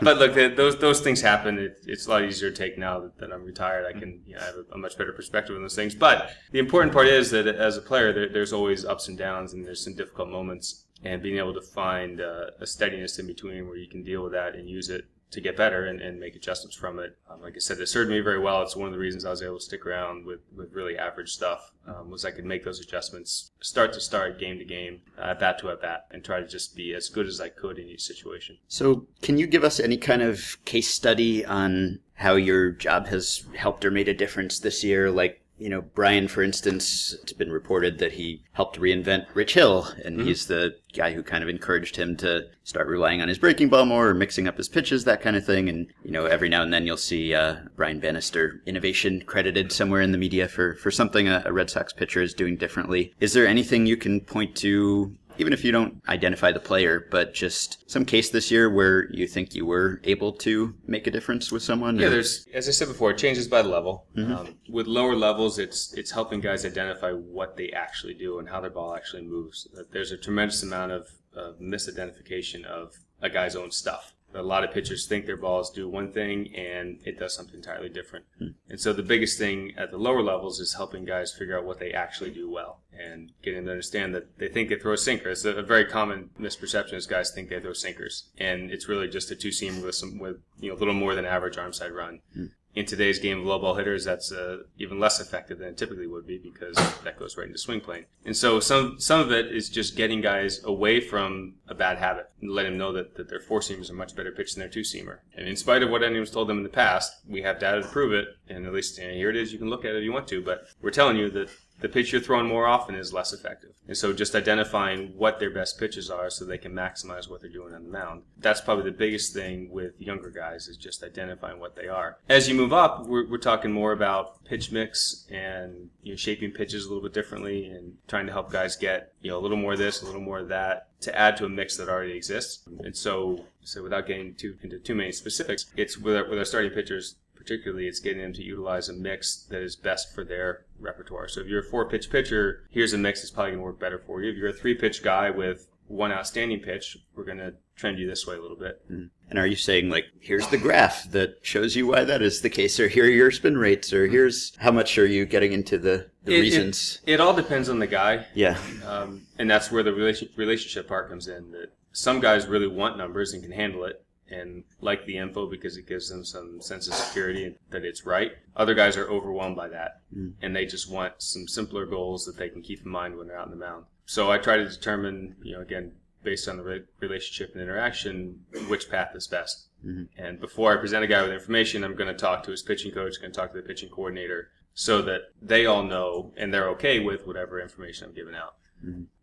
[0.00, 1.58] But look, the, those those things happen.
[1.58, 3.86] It, it's a lot easier to take now that, that I'm retired.
[3.86, 5.94] I can you know, have a, a much better perspective on those things.
[5.94, 9.21] But the important part is that as a player, there, there's always ups and downs,
[9.22, 13.66] and there's some difficult moments and being able to find uh, a steadiness in between
[13.66, 16.36] where you can deal with that and use it to get better and, and make
[16.36, 17.16] adjustments from it.
[17.28, 18.62] Um, like I said, it served me very well.
[18.62, 21.32] It's one of the reasons I was able to stick around with, with really average
[21.32, 25.22] stuff um, was I could make those adjustments start to start, game to game, uh,
[25.22, 27.78] at bat to at bat, and try to just be as good as I could
[27.78, 28.58] in each situation.
[28.68, 33.44] So, can you give us any kind of case study on how your job has
[33.56, 35.10] helped or made a difference this year?
[35.10, 39.88] Like, you know, Brian, for instance, it's been reported that he helped reinvent Rich Hill,
[40.04, 43.68] and he's the guy who kind of encouraged him to start relying on his breaking
[43.68, 45.68] ball more, or mixing up his pitches, that kind of thing.
[45.68, 50.00] And you know, every now and then you'll see uh, Brian Bannister innovation credited somewhere
[50.00, 53.14] in the media for for something a, a Red Sox pitcher is doing differently.
[53.20, 57.34] Is there anything you can point to even if you don't identify the player, but
[57.34, 61.50] just some case this year where you think you were able to make a difference
[61.52, 61.98] with someone?
[61.98, 64.06] Yeah, or- there's as I said before, it changes by level.
[64.16, 68.60] Um, with lower levels, it's it's helping guys identify what they actually do and how
[68.60, 69.68] their ball actually moves.
[69.92, 74.12] There's a tremendous amount of, of misidentification of a guy's own stuff.
[74.34, 77.88] A lot of pitchers think their balls do one thing and it does something entirely
[77.88, 78.24] different.
[78.38, 78.48] Hmm.
[78.68, 81.78] And so the biggest thing at the lower levels is helping guys figure out what
[81.78, 85.30] they actually do well and getting to understand that they think they throw a sinker.
[85.30, 89.08] It's a, a very common misperception is guys think they throw sinkers, and it's really
[89.08, 91.72] just a two seam with some with you know a little more than average arm
[91.72, 92.20] side run.
[92.34, 92.46] Hmm.
[92.74, 96.06] In today's game of low ball hitters, that's uh, even less effective than it typically
[96.06, 98.06] would be because that goes right into swing plane.
[98.24, 102.30] And so some some of it is just getting guys away from a bad habit
[102.40, 104.70] and let them know that, that their four seamers are much better pitched than their
[104.70, 105.18] two seamer.
[105.36, 107.88] And in spite of what anyone's told them in the past, we have data to
[107.88, 108.28] prove it.
[108.48, 109.52] And at least you know, here it is.
[109.52, 111.50] You can look at it if you want to, but we're telling you that
[111.82, 113.70] the pitch you're throwing more often is less effective.
[113.88, 117.50] And so just identifying what their best pitches are so they can maximize what they're
[117.50, 118.22] doing on the mound.
[118.38, 122.18] That's probably the biggest thing with younger guys is just identifying what they are.
[122.28, 126.52] As you move up, we're, we're talking more about pitch mix and you know, shaping
[126.52, 129.56] pitches a little bit differently and trying to help guys get you know a little
[129.56, 132.12] more of this, a little more of that to add to a mix that already
[132.12, 132.66] exists.
[132.84, 136.44] And so, so without getting too into too many specifics, it's with our, with our
[136.44, 140.64] starting pitchers particularly it's getting them to utilize a mix that is best for their
[140.78, 141.26] repertoire.
[141.28, 143.80] So if you're a four pitch pitcher, here's a mix that's probably going to work
[143.80, 144.30] better for you.
[144.30, 148.06] If you're a three pitch guy with one outstanding pitch, we're going to trend you
[148.06, 148.80] this way a little bit.
[148.88, 152.48] And are you saying like, here's the graph that shows you why that is the
[152.50, 155.78] case, or here are your spin rates, or here's how much are you getting into
[155.78, 157.00] the, the It- it- reasons?
[157.06, 158.26] It, all depends on the guy.
[158.34, 158.56] yeah.
[158.86, 161.50] Um, and that's where the relation, relationship part comes in.
[161.50, 164.01] That some guys really want numbers and can handle it
[164.32, 168.32] and like the info because it gives them some sense of security that it's right.
[168.56, 170.32] Other guys are overwhelmed by that mm.
[170.40, 173.38] and they just want some simpler goals that they can keep in mind when they're
[173.38, 173.84] out in the mound.
[174.06, 175.92] So I try to determine, you know, again,
[176.22, 179.68] based on the re- relationship and interaction, which path is best.
[179.84, 180.04] Mm-hmm.
[180.16, 182.92] And before I present a guy with information, I'm going to talk to his pitching
[182.92, 186.68] coach, going to talk to the pitching coordinator, so that they all know and they're
[186.70, 188.54] okay with whatever information I'm giving out.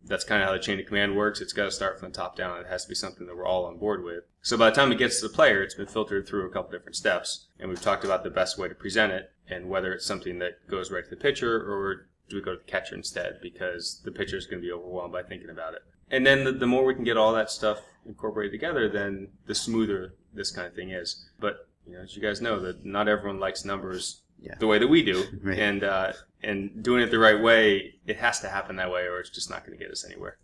[0.06, 1.42] That's kind of how the chain of command works.
[1.42, 2.60] It's got to start from the top down.
[2.60, 4.24] It has to be something that we're all on board with.
[4.42, 6.72] So by the time it gets to the player, it's been filtered through a couple
[6.72, 10.06] different steps, and we've talked about the best way to present it and whether it's
[10.06, 13.40] something that goes right to the pitcher or do we go to the catcher instead
[13.42, 15.82] because the pitcher is going to be overwhelmed by thinking about it.
[16.12, 19.56] And then the, the more we can get all that stuff incorporated together, then the
[19.56, 21.30] smoother this kind of thing is.
[21.40, 24.56] But you know, as you guys know, that not everyone likes numbers Yeah.
[24.60, 25.60] the way that we do, Right.
[25.60, 29.20] and uh, and doing it the right way, it has to happen that way, or
[29.20, 30.38] it's just not going to get us anywhere.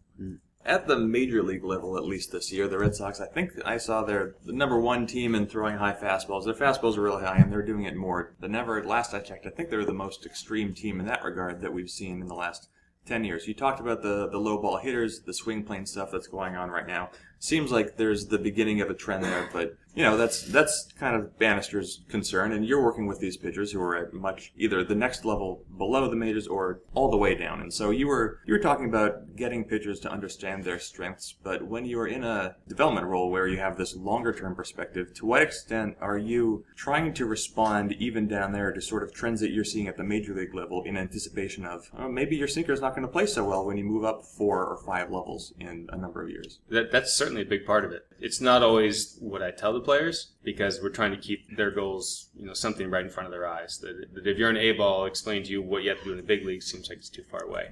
[0.66, 3.78] At the major league level, at least this year, the Red Sox, I think I
[3.78, 6.44] saw they're the number one team in throwing high fastballs.
[6.46, 8.84] Their fastballs are really high, and they're doing it more than ever.
[8.84, 11.90] Last I checked, I think they're the most extreme team in that regard that we've
[11.90, 12.68] seen in the last
[13.06, 13.48] 10 years.
[13.48, 16.72] You talked about the, the low ball hitters, the swing plane stuff that's going on
[16.72, 17.12] right now.
[17.40, 21.16] Seems like there's the beginning of a trend there, but you know that's that's kind
[21.16, 24.96] of Bannister's concern, and you're working with these pitchers who are at much either the
[24.96, 27.62] next level below the majors or all the way down.
[27.62, 31.66] And so you were you were talking about getting pitchers to understand their strengths, but
[31.66, 35.26] when you are in a development role where you have this longer term perspective, to
[35.26, 39.52] what extent are you trying to respond even down there to sort of trends that
[39.52, 42.82] you're seeing at the major league level in anticipation of oh, maybe your sinker is
[42.82, 45.88] not going to play so well when you move up four or five levels in
[45.94, 46.60] a number of years?
[46.70, 48.06] That that's certainly a big part of it.
[48.20, 52.30] It's not always what I tell the players because we're trying to keep their goals,
[52.38, 53.80] you know, something right in front of their eyes.
[53.80, 56.12] That, that if you're an A ball, explain to you what you have to do
[56.12, 57.70] in the big league seems like it's too far away.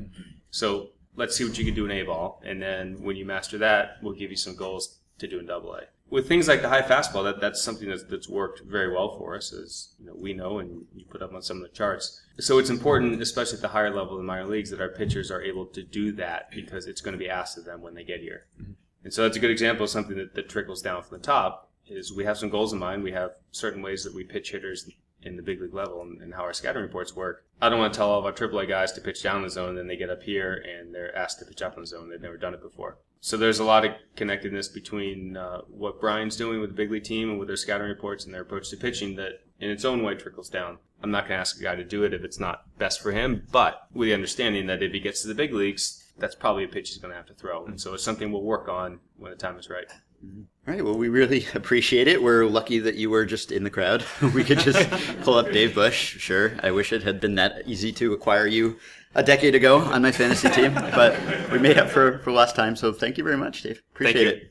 [0.50, 3.60] So let's see what you can do in A ball, and then when you master
[3.60, 5.84] that, we'll give you some goals to do in Double A.
[6.10, 9.36] With things like the high fastball, that that's something that's, that's worked very well for
[9.36, 12.22] us, as you know, we know, and you put up on some of the charts.
[12.40, 15.42] So it's important, especially at the higher level in minor leagues, that our pitchers are
[15.42, 18.20] able to do that because it's going to be asked of them when they get
[18.20, 18.46] here.
[18.62, 18.74] Mm-hmm.
[19.04, 21.70] And so that's a good example of something that, that trickles down from the top.
[21.86, 23.04] Is we have some goals in mind.
[23.04, 24.90] We have certain ways that we pitch hitters
[25.22, 27.46] in the big league level and, and how our scattering reports work.
[27.62, 29.70] I don't want to tell all of our AAA guys to pitch down the zone,
[29.70, 32.10] and then they get up here and they're asked to pitch up in the zone.
[32.10, 32.98] They've never done it before.
[33.20, 37.06] So there's a lot of connectedness between uh, what Brian's doing with the big league
[37.06, 40.04] team and with their scattering reports and their approach to pitching that, in its own
[40.04, 40.78] way, trickles down.
[41.02, 43.14] I'm not going to ask a guy to do it if it's not best for
[43.14, 46.64] him, but with the understanding that if he gets to the big leagues, that's probably
[46.64, 47.66] a pitch he's going to have to throw.
[47.66, 49.86] And so it's something we'll work on when the time is right.
[50.24, 50.84] All right.
[50.84, 52.22] Well, we really appreciate it.
[52.22, 54.06] We're lucky that you were just in the crowd.
[54.34, 54.90] we could just
[55.22, 56.18] pull up Dave Bush.
[56.20, 56.54] Sure.
[56.62, 58.78] I wish it had been that easy to acquire you
[59.16, 61.20] a decade ago on my fantasy team, but
[61.52, 62.76] we made up for, for lost time.
[62.76, 63.84] So thank you very much, Dave.
[63.94, 64.50] Appreciate it.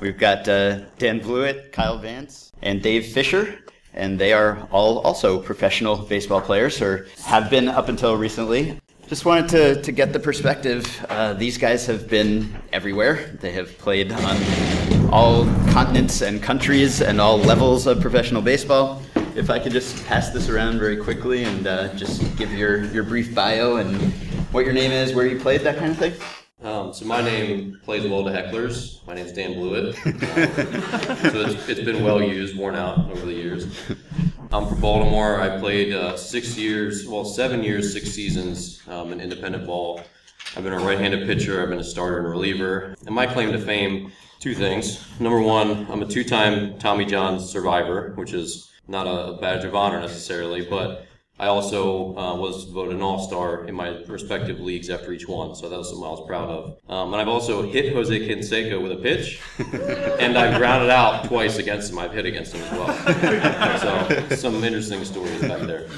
[0.00, 3.58] We've got uh, Dan Blewett, Kyle Vance, and Dave Fisher,
[3.94, 8.78] and they are all also professional baseball players, or have been up until recently.
[9.08, 10.84] Just wanted to, to get the perspective.
[11.08, 13.36] Uh, these guys have been everywhere.
[13.40, 14.36] They have played on
[15.10, 19.00] all continents and countries and all levels of professional baseball.
[19.34, 23.02] If I could just pass this around very quickly and uh, just give your, your
[23.02, 23.96] brief bio and
[24.52, 26.12] what your name is, where you played, that kind of thing.
[26.60, 29.06] Um, so my name plays well to hecklers.
[29.06, 29.96] My name's Dan Blewett.
[30.08, 33.66] Um, so it's, it's been well used, worn out over the years.
[34.50, 35.40] I'm from Baltimore.
[35.40, 40.00] I played uh, six years, well, seven years, six seasons um, in independent ball.
[40.56, 41.62] I've been a right-handed pitcher.
[41.62, 42.96] I've been a starter and reliever.
[43.06, 45.04] And my claim to fame, two things.
[45.20, 50.00] Number one, I'm a two-time Tommy John survivor, which is not a badge of honor
[50.00, 51.07] necessarily, but
[51.40, 55.68] I also uh, was voted an all-star in my respective leagues after each one, so
[55.68, 56.78] that was something I was proud of.
[56.88, 59.40] Um, and I've also hit Jose Canseco with a pitch,
[60.18, 61.98] and I've grounded out twice against him.
[62.00, 63.78] I've hit against him as well.
[63.78, 65.88] So some interesting stories back there.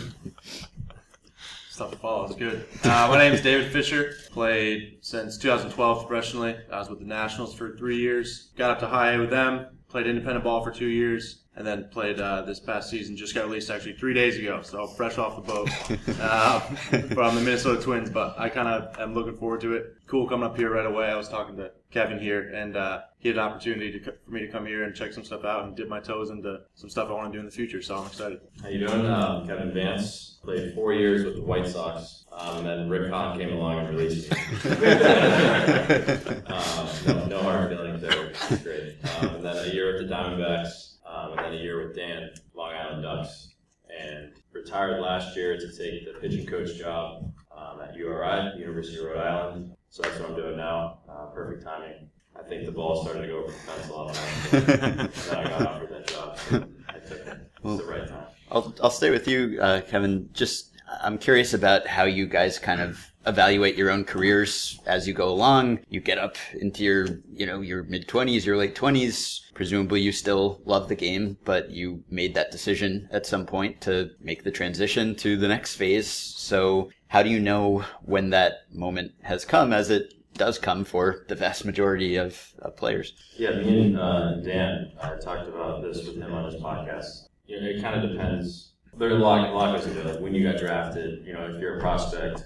[1.71, 2.27] Stuff to follow.
[2.27, 2.67] It's good.
[2.85, 4.15] Uh, my name is David Fisher.
[4.33, 6.57] Played since 2012 professionally.
[6.71, 8.51] I was with the Nationals for three years.
[8.57, 9.67] Got up to high A with them.
[9.89, 13.15] Played independent ball for two years, and then played uh, this past season.
[13.15, 15.69] Just got released actually three days ago, so fresh off the boat
[16.23, 18.09] uh, from the Minnesota Twins.
[18.09, 19.95] But I kind of am looking forward to it.
[20.07, 21.09] Cool coming up here right away.
[21.09, 24.41] I was talking to Kevin here, and uh, he had an opportunity to, for me
[24.41, 27.11] to come here and check some stuff out and dip my toes into some stuff
[27.11, 27.83] I want to do in the future.
[27.83, 28.41] So I'm excited.
[28.63, 29.05] How you doing?
[29.05, 33.39] Um, Kevin Vance played four years with the White Sox, um, and then Rick Hahn
[33.39, 34.39] came along and released me.
[36.47, 38.31] um, no, no hard feelings there.
[38.31, 38.97] It's great.
[39.21, 42.31] Um, and then a year with the Diamondbacks, um, and then a year with Dan,
[42.55, 43.55] Long Island Ducks,
[43.99, 49.07] and retired last year to take the pitching coach job um, at URI, University of
[49.07, 49.77] Rhode Island.
[49.89, 51.01] So that's what I'm doing now.
[51.09, 52.09] Uh, perfect timing.
[52.39, 54.19] I think the ball started to go over the fence a lot.
[54.53, 55.01] And
[55.47, 56.39] I got offered that job.
[56.39, 57.51] So I took it.
[57.65, 58.25] It's the right time.
[58.53, 60.29] I'll, I'll stay with you, uh, Kevin.
[60.33, 65.15] Just, I'm curious about how you guys kind of evaluate your own careers as you
[65.15, 65.81] go along.
[65.89, 69.43] You get up into your, you know, your mid twenties, your late twenties.
[69.55, 74.11] Presumably you still love the game, but you made that decision at some point to
[74.21, 76.09] make the transition to the next phase.
[76.09, 81.27] So how do you know when that moment has come as it does come for
[81.29, 83.13] the vast majority of, of players?
[83.37, 87.29] Yeah, me and uh, Dan uh, talked about this with him on his podcast.
[87.47, 88.69] You know, it kind of depends.
[88.97, 90.03] There's a lot, a lot goes into.
[90.09, 92.45] Like when you got drafted, you know, if you're a prospect.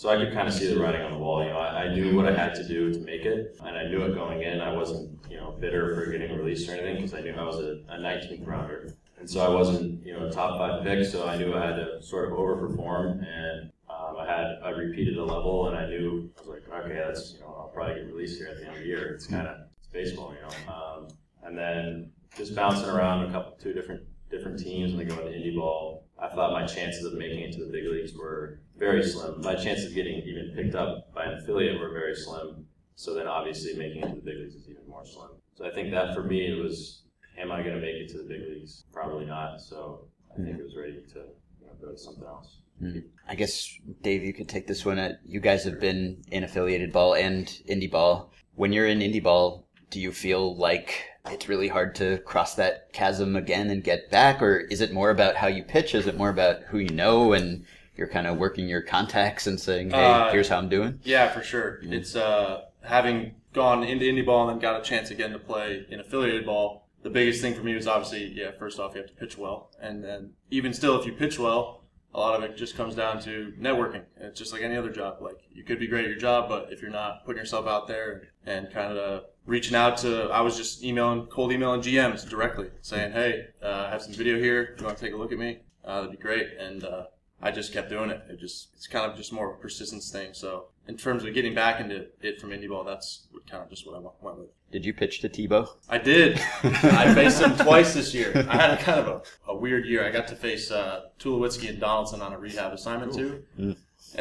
[0.00, 1.44] So I could kind of see the writing on the wall.
[1.44, 3.86] You know, I, I knew what I had to do to make it, and I
[3.86, 4.58] knew it going in.
[4.58, 7.56] I wasn't, you know, bitter for getting released or anything because I knew I was
[7.56, 11.04] a, a 19th rounder, and so I wasn't, you know, a top five pick.
[11.04, 15.18] So I knew I had to sort of overperform, and um, I had I repeated
[15.18, 18.06] a level, and I knew I was like, okay, that's, you know, I'll probably get
[18.06, 19.12] released here at the end of the year.
[19.12, 20.72] It's kind of it's baseball, you know.
[20.72, 21.08] Um,
[21.42, 25.38] and then just bouncing around a couple, two different different teams, and then going to
[25.38, 26.06] indie ball.
[26.20, 29.40] I thought my chances of making it to the big leagues were very slim.
[29.40, 32.66] My chances of getting even picked up by an affiliate were very slim.
[32.94, 35.30] So then obviously making it to the big leagues is even more slim.
[35.54, 37.02] So I think that for me it was,
[37.38, 38.84] am I going to make it to the big leagues?
[38.92, 39.60] Probably not.
[39.60, 41.18] So I think it was ready to
[41.60, 42.58] you know, go to something else.
[42.78, 42.98] Hmm.
[43.28, 45.18] I guess Dave, you could take this one.
[45.24, 48.32] You guys have been in affiliated ball and indie ball.
[48.54, 52.92] When you're in indie ball, do you feel like it's really hard to cross that
[52.92, 55.94] chasm again and get back, or is it more about how you pitch?
[55.94, 57.64] Is it more about who you know and
[57.96, 61.00] you're kind of working your contacts and saying, "Hey, Uh, here's how I'm doing"?
[61.04, 61.80] Yeah, for sure.
[61.82, 65.84] It's uh, having gone into indie ball and then got a chance again to play
[65.90, 66.86] in affiliated ball.
[67.02, 69.70] The biggest thing for me was obviously, yeah, first off, you have to pitch well.
[69.80, 71.79] And then even still, if you pitch well,
[72.14, 74.02] a lot of it just comes down to networking.
[74.16, 75.18] It's just like any other job.
[75.20, 77.86] Like, you could be great at your job, but if you're not putting yourself out
[77.86, 82.70] there and kind of reaching out to, I was just emailing, cold emailing GMs directly
[82.82, 84.74] saying, hey, uh, I have some video here.
[84.74, 85.60] Do you want to take a look at me?
[85.84, 86.48] Uh, that'd be great.
[86.58, 87.04] And, uh,
[87.42, 88.22] I just kept doing it.
[88.28, 90.34] It just it's kind of just more of a persistence thing.
[90.34, 93.86] So in terms of getting back into it from indie ball, that's kind of just
[93.86, 94.48] what I went with.
[94.72, 95.68] Did you pitch to Tebow?
[95.88, 96.40] I did.
[96.64, 98.44] I faced him twice this year.
[98.48, 100.04] I had a kind of a, a weird year.
[100.04, 103.76] I got to face uh, Tulowitzki and Donaldson on a rehab assignment too, and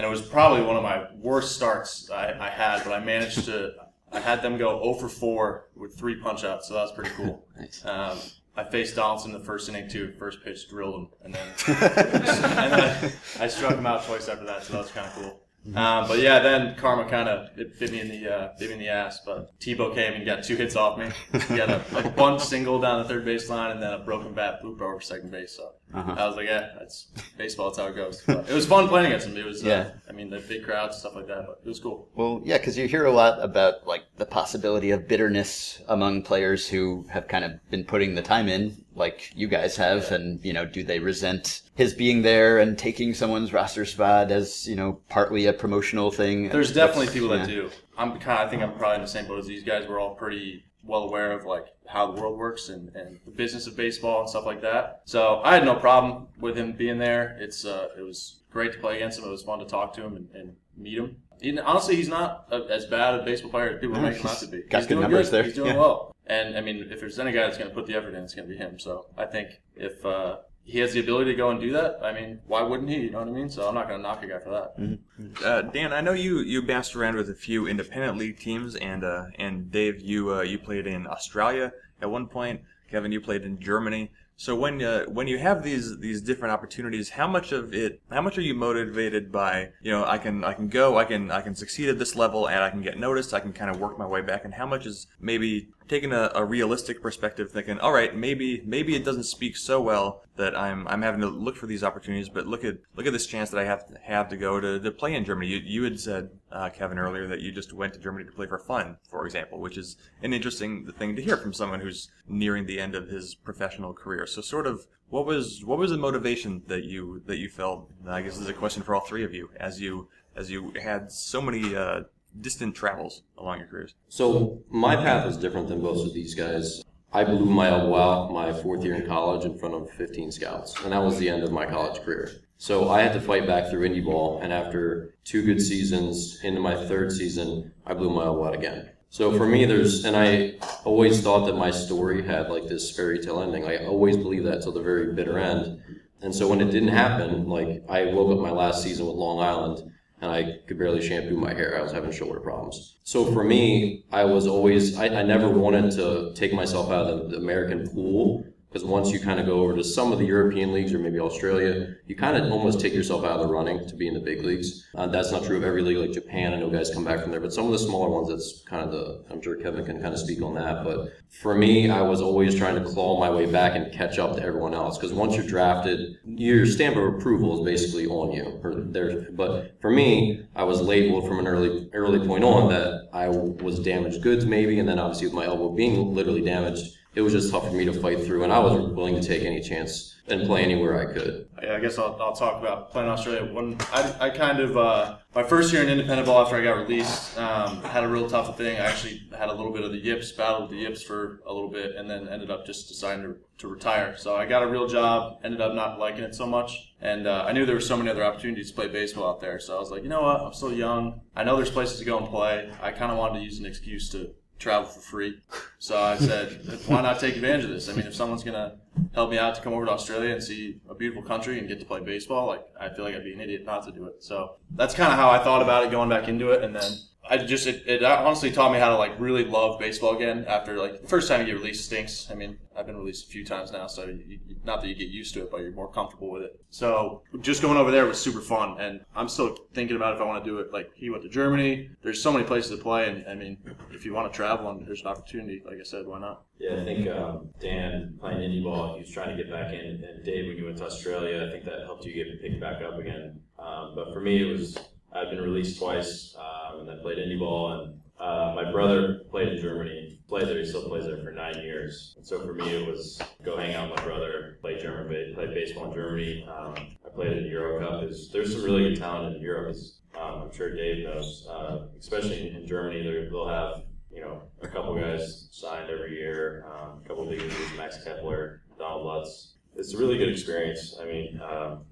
[0.06, 2.84] it was probably one of my worst starts I, I had.
[2.84, 3.72] But I managed to.
[4.12, 7.12] I had them go 0 for 4 with three punch outs, so that was pretty
[7.12, 7.46] cool.
[7.60, 7.84] Nice.
[7.84, 8.18] Um,
[8.56, 10.14] I faced Donaldson the first inning too.
[10.18, 14.46] First pitch drilled him, and then, and then I, I struck him out twice after
[14.46, 15.40] that, so that was kind of cool.
[15.68, 18.74] Um, but yeah, then karma kind of it bit me in the uh, bit me
[18.74, 19.20] in the ass.
[19.26, 21.10] But Tebow came and got two hits off me.
[21.32, 24.34] He had a, a bunt single down the third base line, and then a broken
[24.34, 25.58] bat loop over second base.
[25.58, 27.68] So I was like, yeah, that's baseball.
[27.70, 28.22] That's how it goes.
[28.26, 29.38] But it was fun playing against him.
[29.38, 29.92] It was, uh, Yeah.
[30.08, 31.46] I mean, the big crowds and stuff like that.
[31.48, 32.08] But it was cool.
[32.16, 36.68] Well, yeah, because you hear a lot about like the possibility of bitterness among players
[36.68, 40.54] who have kind of been putting the time in, like you guys have, and you
[40.54, 45.00] know, do they resent his being there and taking someone's roster spot as you know
[45.10, 46.50] partly a promotional thing?
[46.50, 47.56] There's definitely people that yeah.
[47.56, 47.70] do.
[47.98, 49.88] I'm kind of, I think I'm probably in the same boat as these guys.
[49.88, 53.68] We're all pretty well aware of like how the world works and, and the business
[53.68, 55.02] of baseball and stuff like that.
[55.06, 57.38] So I had no problem with him being there.
[57.40, 59.26] It's uh, it was great to play against him.
[59.26, 61.18] It was fun to talk to him and, and meet him.
[61.42, 64.28] He, honestly, he's not a, as bad a baseball player as people No, make him
[64.28, 64.62] out to be.
[64.64, 65.36] got he's good doing numbers good.
[65.36, 65.44] there.
[65.44, 65.80] He's doing Yeah.
[65.80, 66.16] well.
[66.28, 68.36] And I mean, if there's any guy that's going to put the effort in, it's
[68.36, 68.78] going to be him.
[68.78, 70.38] So I think if uh,
[70.70, 72.98] he has the ability to go and do that, I mean, why wouldn't he?
[72.98, 73.50] You know what I mean?
[73.50, 75.00] So I'm not going to knock a guy for that.
[75.44, 79.04] Uh, Dan, I know you you bounced around with a few independent league teams, and
[79.04, 82.62] uh, and Dave, you uh, you played in Australia at one point.
[82.90, 84.12] Kevin, you played in Germany.
[84.38, 88.22] So when uh, when you have these these different opportunities, how much of it, how
[88.22, 89.72] much are you motivated by?
[89.82, 92.48] You know, I can I can go, I can I can succeed at this level,
[92.48, 93.34] and I can get noticed.
[93.34, 94.46] I can kind of work my way back.
[94.46, 98.96] And how much is maybe taking a, a realistic perspective, thinking, all right, maybe maybe
[98.96, 102.48] it doesn't speak so well that I'm I'm having to look for these opportunities, but
[102.48, 104.92] look at look at this chance that I have to have to go to, to
[104.92, 105.48] play in Germany.
[105.48, 108.48] You, you had said uh, Kevin earlier that you just went to Germany to play
[108.48, 112.68] for fun, for example, which is an interesting thing to hear from someone who's nearing
[112.68, 114.28] the end of his professional career.
[114.28, 117.90] So sort of what was what was the motivation that you that you felt?
[118.08, 120.72] I guess this is a question for all three of you as you as you
[120.82, 122.02] had so many uh,
[122.40, 123.96] distant travels along your careers.
[124.08, 126.84] So my path was different than most of these guys.
[127.12, 130.94] I blew my out my fourth year in college in front of 15 scouts, and
[130.94, 132.30] that was the end of my college career.
[132.58, 136.60] So I had to fight back through indie ball, and after two good seasons, into
[136.60, 138.90] my third season, I blew my out again.
[139.10, 143.18] So for me, there's, and I always thought that my story had like this fairy
[143.18, 143.66] tale ending.
[143.66, 145.82] I always believed that till the very bitter end.
[146.22, 149.40] And so when it didn't happen, like I woke up my last season with Long
[149.40, 151.78] Island, and I could barely shampoo my hair.
[151.78, 152.96] I was having shoulder problems.
[153.04, 157.32] So for me, I was always, I, I never wanted to take myself out of
[157.32, 160.72] the American pool because once you kind of go over to some of the European
[160.72, 163.96] leagues or maybe Australia, you kind of almost take yourself out of the running to
[163.96, 164.88] be in the big leagues.
[164.94, 166.54] Uh, that's not true of every league like Japan.
[166.54, 168.84] I know guys come back from there, but some of the smaller ones, that's kind
[168.84, 170.84] of the, I'm sure Kevin can kind of speak on that.
[170.84, 174.36] But for me, I was always trying to claw my way back and catch up
[174.36, 178.60] to everyone else because once you're drafted, your stamp of approval is basically on you.
[178.64, 183.10] Or there, but for me, I was labeled from an early early point on that
[183.14, 187.22] I was damaged goods maybe, and then obviously with my elbow being literally damaged, it
[187.22, 189.62] was just tough for me to fight through, and I was willing to take any
[189.62, 191.48] chance and play anywhere I could.
[191.62, 193.52] Yeah, I guess I'll, I'll talk about playing Australia.
[193.52, 196.74] When I, I kind of uh, my first year in independent ball after I got
[196.74, 198.78] released, um, had a real tough thing.
[198.78, 201.70] I actually had a little bit of the yips, battled the yips for a little
[201.70, 204.16] bit, and then ended up just deciding to, to retire.
[204.18, 207.46] So I got a real job, ended up not liking it so much, and uh,
[207.48, 209.60] I knew there were so many other opportunities to play baseball out there.
[209.60, 211.22] So I was like, you know what, I'm still young.
[211.36, 212.72] I know there's places to go and play.
[212.82, 215.42] I kind of wanted to use an excuse to travel for free.
[215.80, 216.50] So I said,
[216.86, 217.90] why not take advantage of this?
[217.90, 218.76] I mean, if someone's gonna
[219.16, 221.80] help me out to come over to Australia and see a beautiful country and get
[221.80, 224.22] to play baseball, like I feel like I'd be an idiot not to do it.
[224.24, 226.92] So that's kind of how I thought about it going back into it, and then
[227.30, 230.46] I just it, it honestly taught me how to like really love baseball again.
[230.48, 232.28] After like the first time you get released stinks.
[232.32, 235.10] I mean, I've been released a few times now, so you, not that you get
[235.10, 236.60] used to it, but you're more comfortable with it.
[236.70, 240.26] So just going over there was super fun, and I'm still thinking about if I
[240.26, 240.74] want to do it.
[240.74, 241.92] Like he went to Germany.
[242.02, 243.58] There's so many places to play, and I mean,
[243.92, 246.44] if you want to travel and there's an opportunity, like I said, why not?
[246.58, 250.04] Yeah, I think um, Dan playing indie ball, he was trying to get back in,
[250.04, 252.82] and Dave, when you went to Australia, I think that helped you get picked back
[252.82, 253.40] up again.
[253.60, 254.78] Um, but for me, it was
[255.14, 259.48] I'd been released twice, um, and then played indie ball, and uh, my brother played
[259.48, 262.14] in Germany, played there, he still plays there for nine years.
[262.18, 265.48] And so for me, it was go hang out with my brother, play German, play
[265.48, 266.48] baseball in Germany.
[266.48, 268.02] Um, I played in Euro Cup.
[268.02, 269.76] There's, there's some really good talent in Europe.
[270.20, 274.96] Um, I'm sure Dave knows, uh, especially in, Germany, they'll have you know, a couple
[274.96, 279.54] guys signed every year, um, a couple big injuries, Max Kepler, Donald Lutz.
[279.76, 280.98] It's a really good experience.
[281.00, 281.86] I mean, um,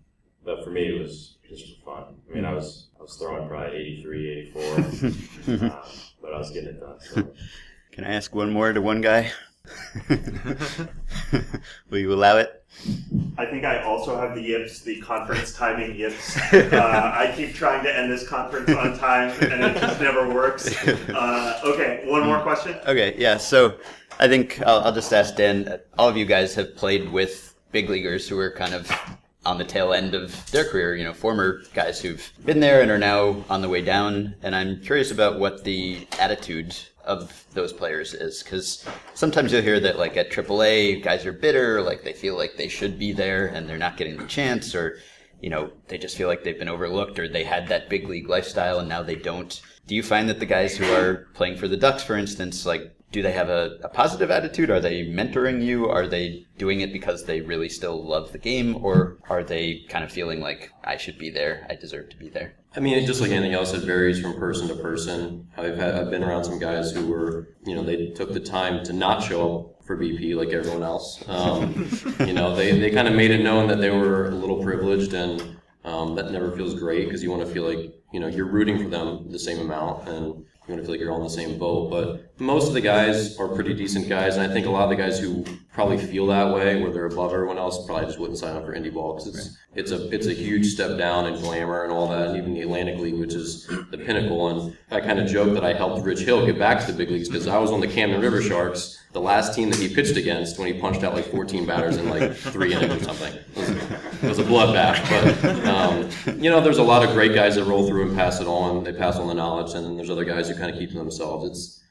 [0.48, 2.16] but for me, it was just for fun.
[2.32, 5.74] I mean, I was I was throwing probably 83, 84, um,
[6.22, 6.98] but I was getting it done.
[7.02, 7.28] So.
[7.92, 9.32] Can I ask one more to one guy?
[11.90, 12.64] Will you allow it?
[13.38, 16.38] I think I also have the yips, the conference timing yips.
[16.54, 20.88] Uh, I keep trying to end this conference on time, and it just never works.
[20.88, 22.78] Uh, okay, one more question.
[22.88, 23.36] Okay, yeah.
[23.36, 23.78] So
[24.18, 25.80] I think I'll, I'll just ask Dan.
[25.98, 28.90] All of you guys have played with big leaguers who are kind of
[29.48, 30.96] on the tail end of their career.
[30.96, 34.36] You know, former guys who've been there and are now on the way down.
[34.44, 36.76] And I'm curious about what the attitude
[37.06, 41.82] of those players is, because sometimes you'll hear that like at AAA, guys are bitter,
[41.82, 45.00] like they feel like they should be there and they're not getting the chance, or
[45.42, 48.28] you know, they just feel like they've been overlooked or they had that big league
[48.28, 49.62] lifestyle and now they don't.
[49.86, 52.94] Do you find that the guys who are playing for the Ducks, for instance, like,
[53.12, 54.70] do they have a, a positive attitude?
[54.70, 55.88] Are they mentoring you?
[55.88, 58.84] Are they doing it because they really still love the game?
[58.84, 62.30] Or are they kind of feeling like, I should be there, I deserve to be
[62.30, 62.56] there?
[62.76, 65.48] I mean, just like anything else, it varies from person to person.
[65.58, 68.84] I've had, I've been around some guys who were, you know, they took the time
[68.84, 71.24] to not show up for BP like everyone else.
[71.30, 71.90] Um,
[72.20, 75.14] you know, they, they kind of made it known that they were a little privileged,
[75.14, 78.46] and um, that never feels great because you want to feel like you know you're
[78.48, 80.08] rooting for them the same amount.
[80.08, 81.90] And you're gonna feel like you're all in the same boat.
[81.90, 84.90] But most of the guys are pretty decent guys, and I think a lot of
[84.90, 85.46] the guys who
[85.78, 88.74] probably feel that way, where they're above everyone else, probably just wouldn't sign up for
[88.74, 92.08] indie ball because it's it's a it's a huge step down in glamour and all
[92.08, 94.48] that, and even the Atlantic League, which is the pinnacle.
[94.48, 97.12] And I kind of joke that I helped Rich Hill get back to the big
[97.12, 100.18] leagues because I was on the Camden River Sharks, the last team that he pitched
[100.18, 103.36] against when he punched out like 14 batters in like three innings or something.
[103.36, 104.98] It was, it was a bloodbath.
[105.44, 108.42] But um, you know, there's a lot of great guys that roll through and pass
[108.42, 108.84] it on.
[108.84, 110.98] They pass on the knowledge, and then there's other guys who kind of keep to
[110.98, 111.46] themselves.
[111.46, 111.84] It's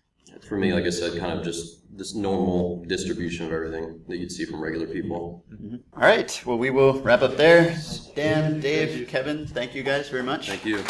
[0.49, 4.33] for me, like I said, kind of just this normal distribution of everything that you'd
[4.33, 5.45] see from regular people.
[5.53, 5.77] Mm-hmm.
[5.95, 6.43] All right.
[6.45, 7.77] Well, we will wrap up there.
[8.15, 10.49] Dan, Dave, Kevin, thank you guys very much.
[10.49, 10.77] Thank you.
[10.77, 10.85] All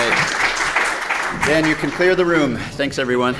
[0.00, 0.40] right.
[1.46, 2.56] Dan, you can clear the room.
[2.56, 3.36] Thanks, everyone.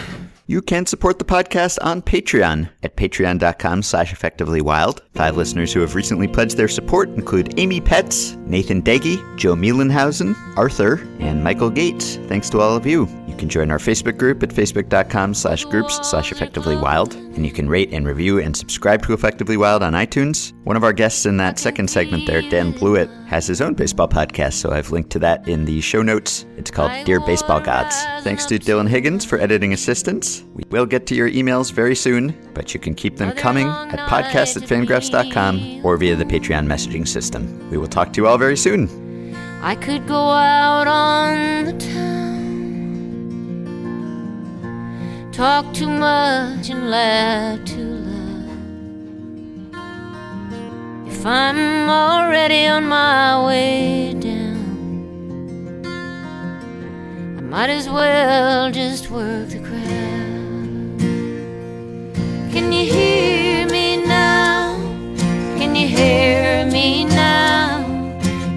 [0.47, 5.03] You can support the podcast on Patreon at patreon.com slash effectively wild.
[5.15, 10.37] Five listeners who have recently pledged their support include Amy Petz, Nathan Deggy, Joe Mielenhausen,
[10.59, 12.17] Arthur, and Michael Gates.
[12.29, 13.09] Thanks to all of you.
[13.27, 17.15] You can join our Facebook group at facebook.com slash groups slash effectively wild.
[17.15, 20.53] And you can rate and review and subscribe to Effectively Wild on iTunes.
[20.65, 24.09] One of our guests in that second segment there, Dan Blewett, has his own baseball
[24.09, 26.47] podcast, so I've linked to that in the show notes.
[26.57, 27.97] It's called Dear Baseball Gods.
[28.23, 30.34] Thanks to Dylan Higgins for editing assistance.
[30.55, 33.99] We will get to your emails very soon, but you can keep them coming at
[34.09, 37.71] podcast at fangraphs.com or via the Patreon messaging system.
[37.71, 38.89] We will talk to you all very soon.
[39.63, 42.21] I could go out on the town,
[45.33, 48.25] talk too much and laugh too loud.
[51.09, 55.83] If I'm already on my way down,
[57.39, 60.14] I might as well just work the crowd.
[62.55, 64.77] Can you hear me now?
[65.59, 67.83] Can you hear me now?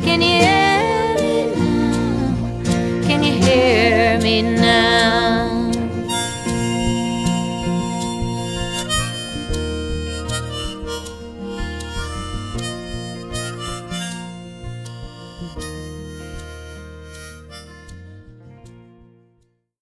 [0.04, 3.08] Can you hear me now?
[3.08, 5.27] Can you hear me now?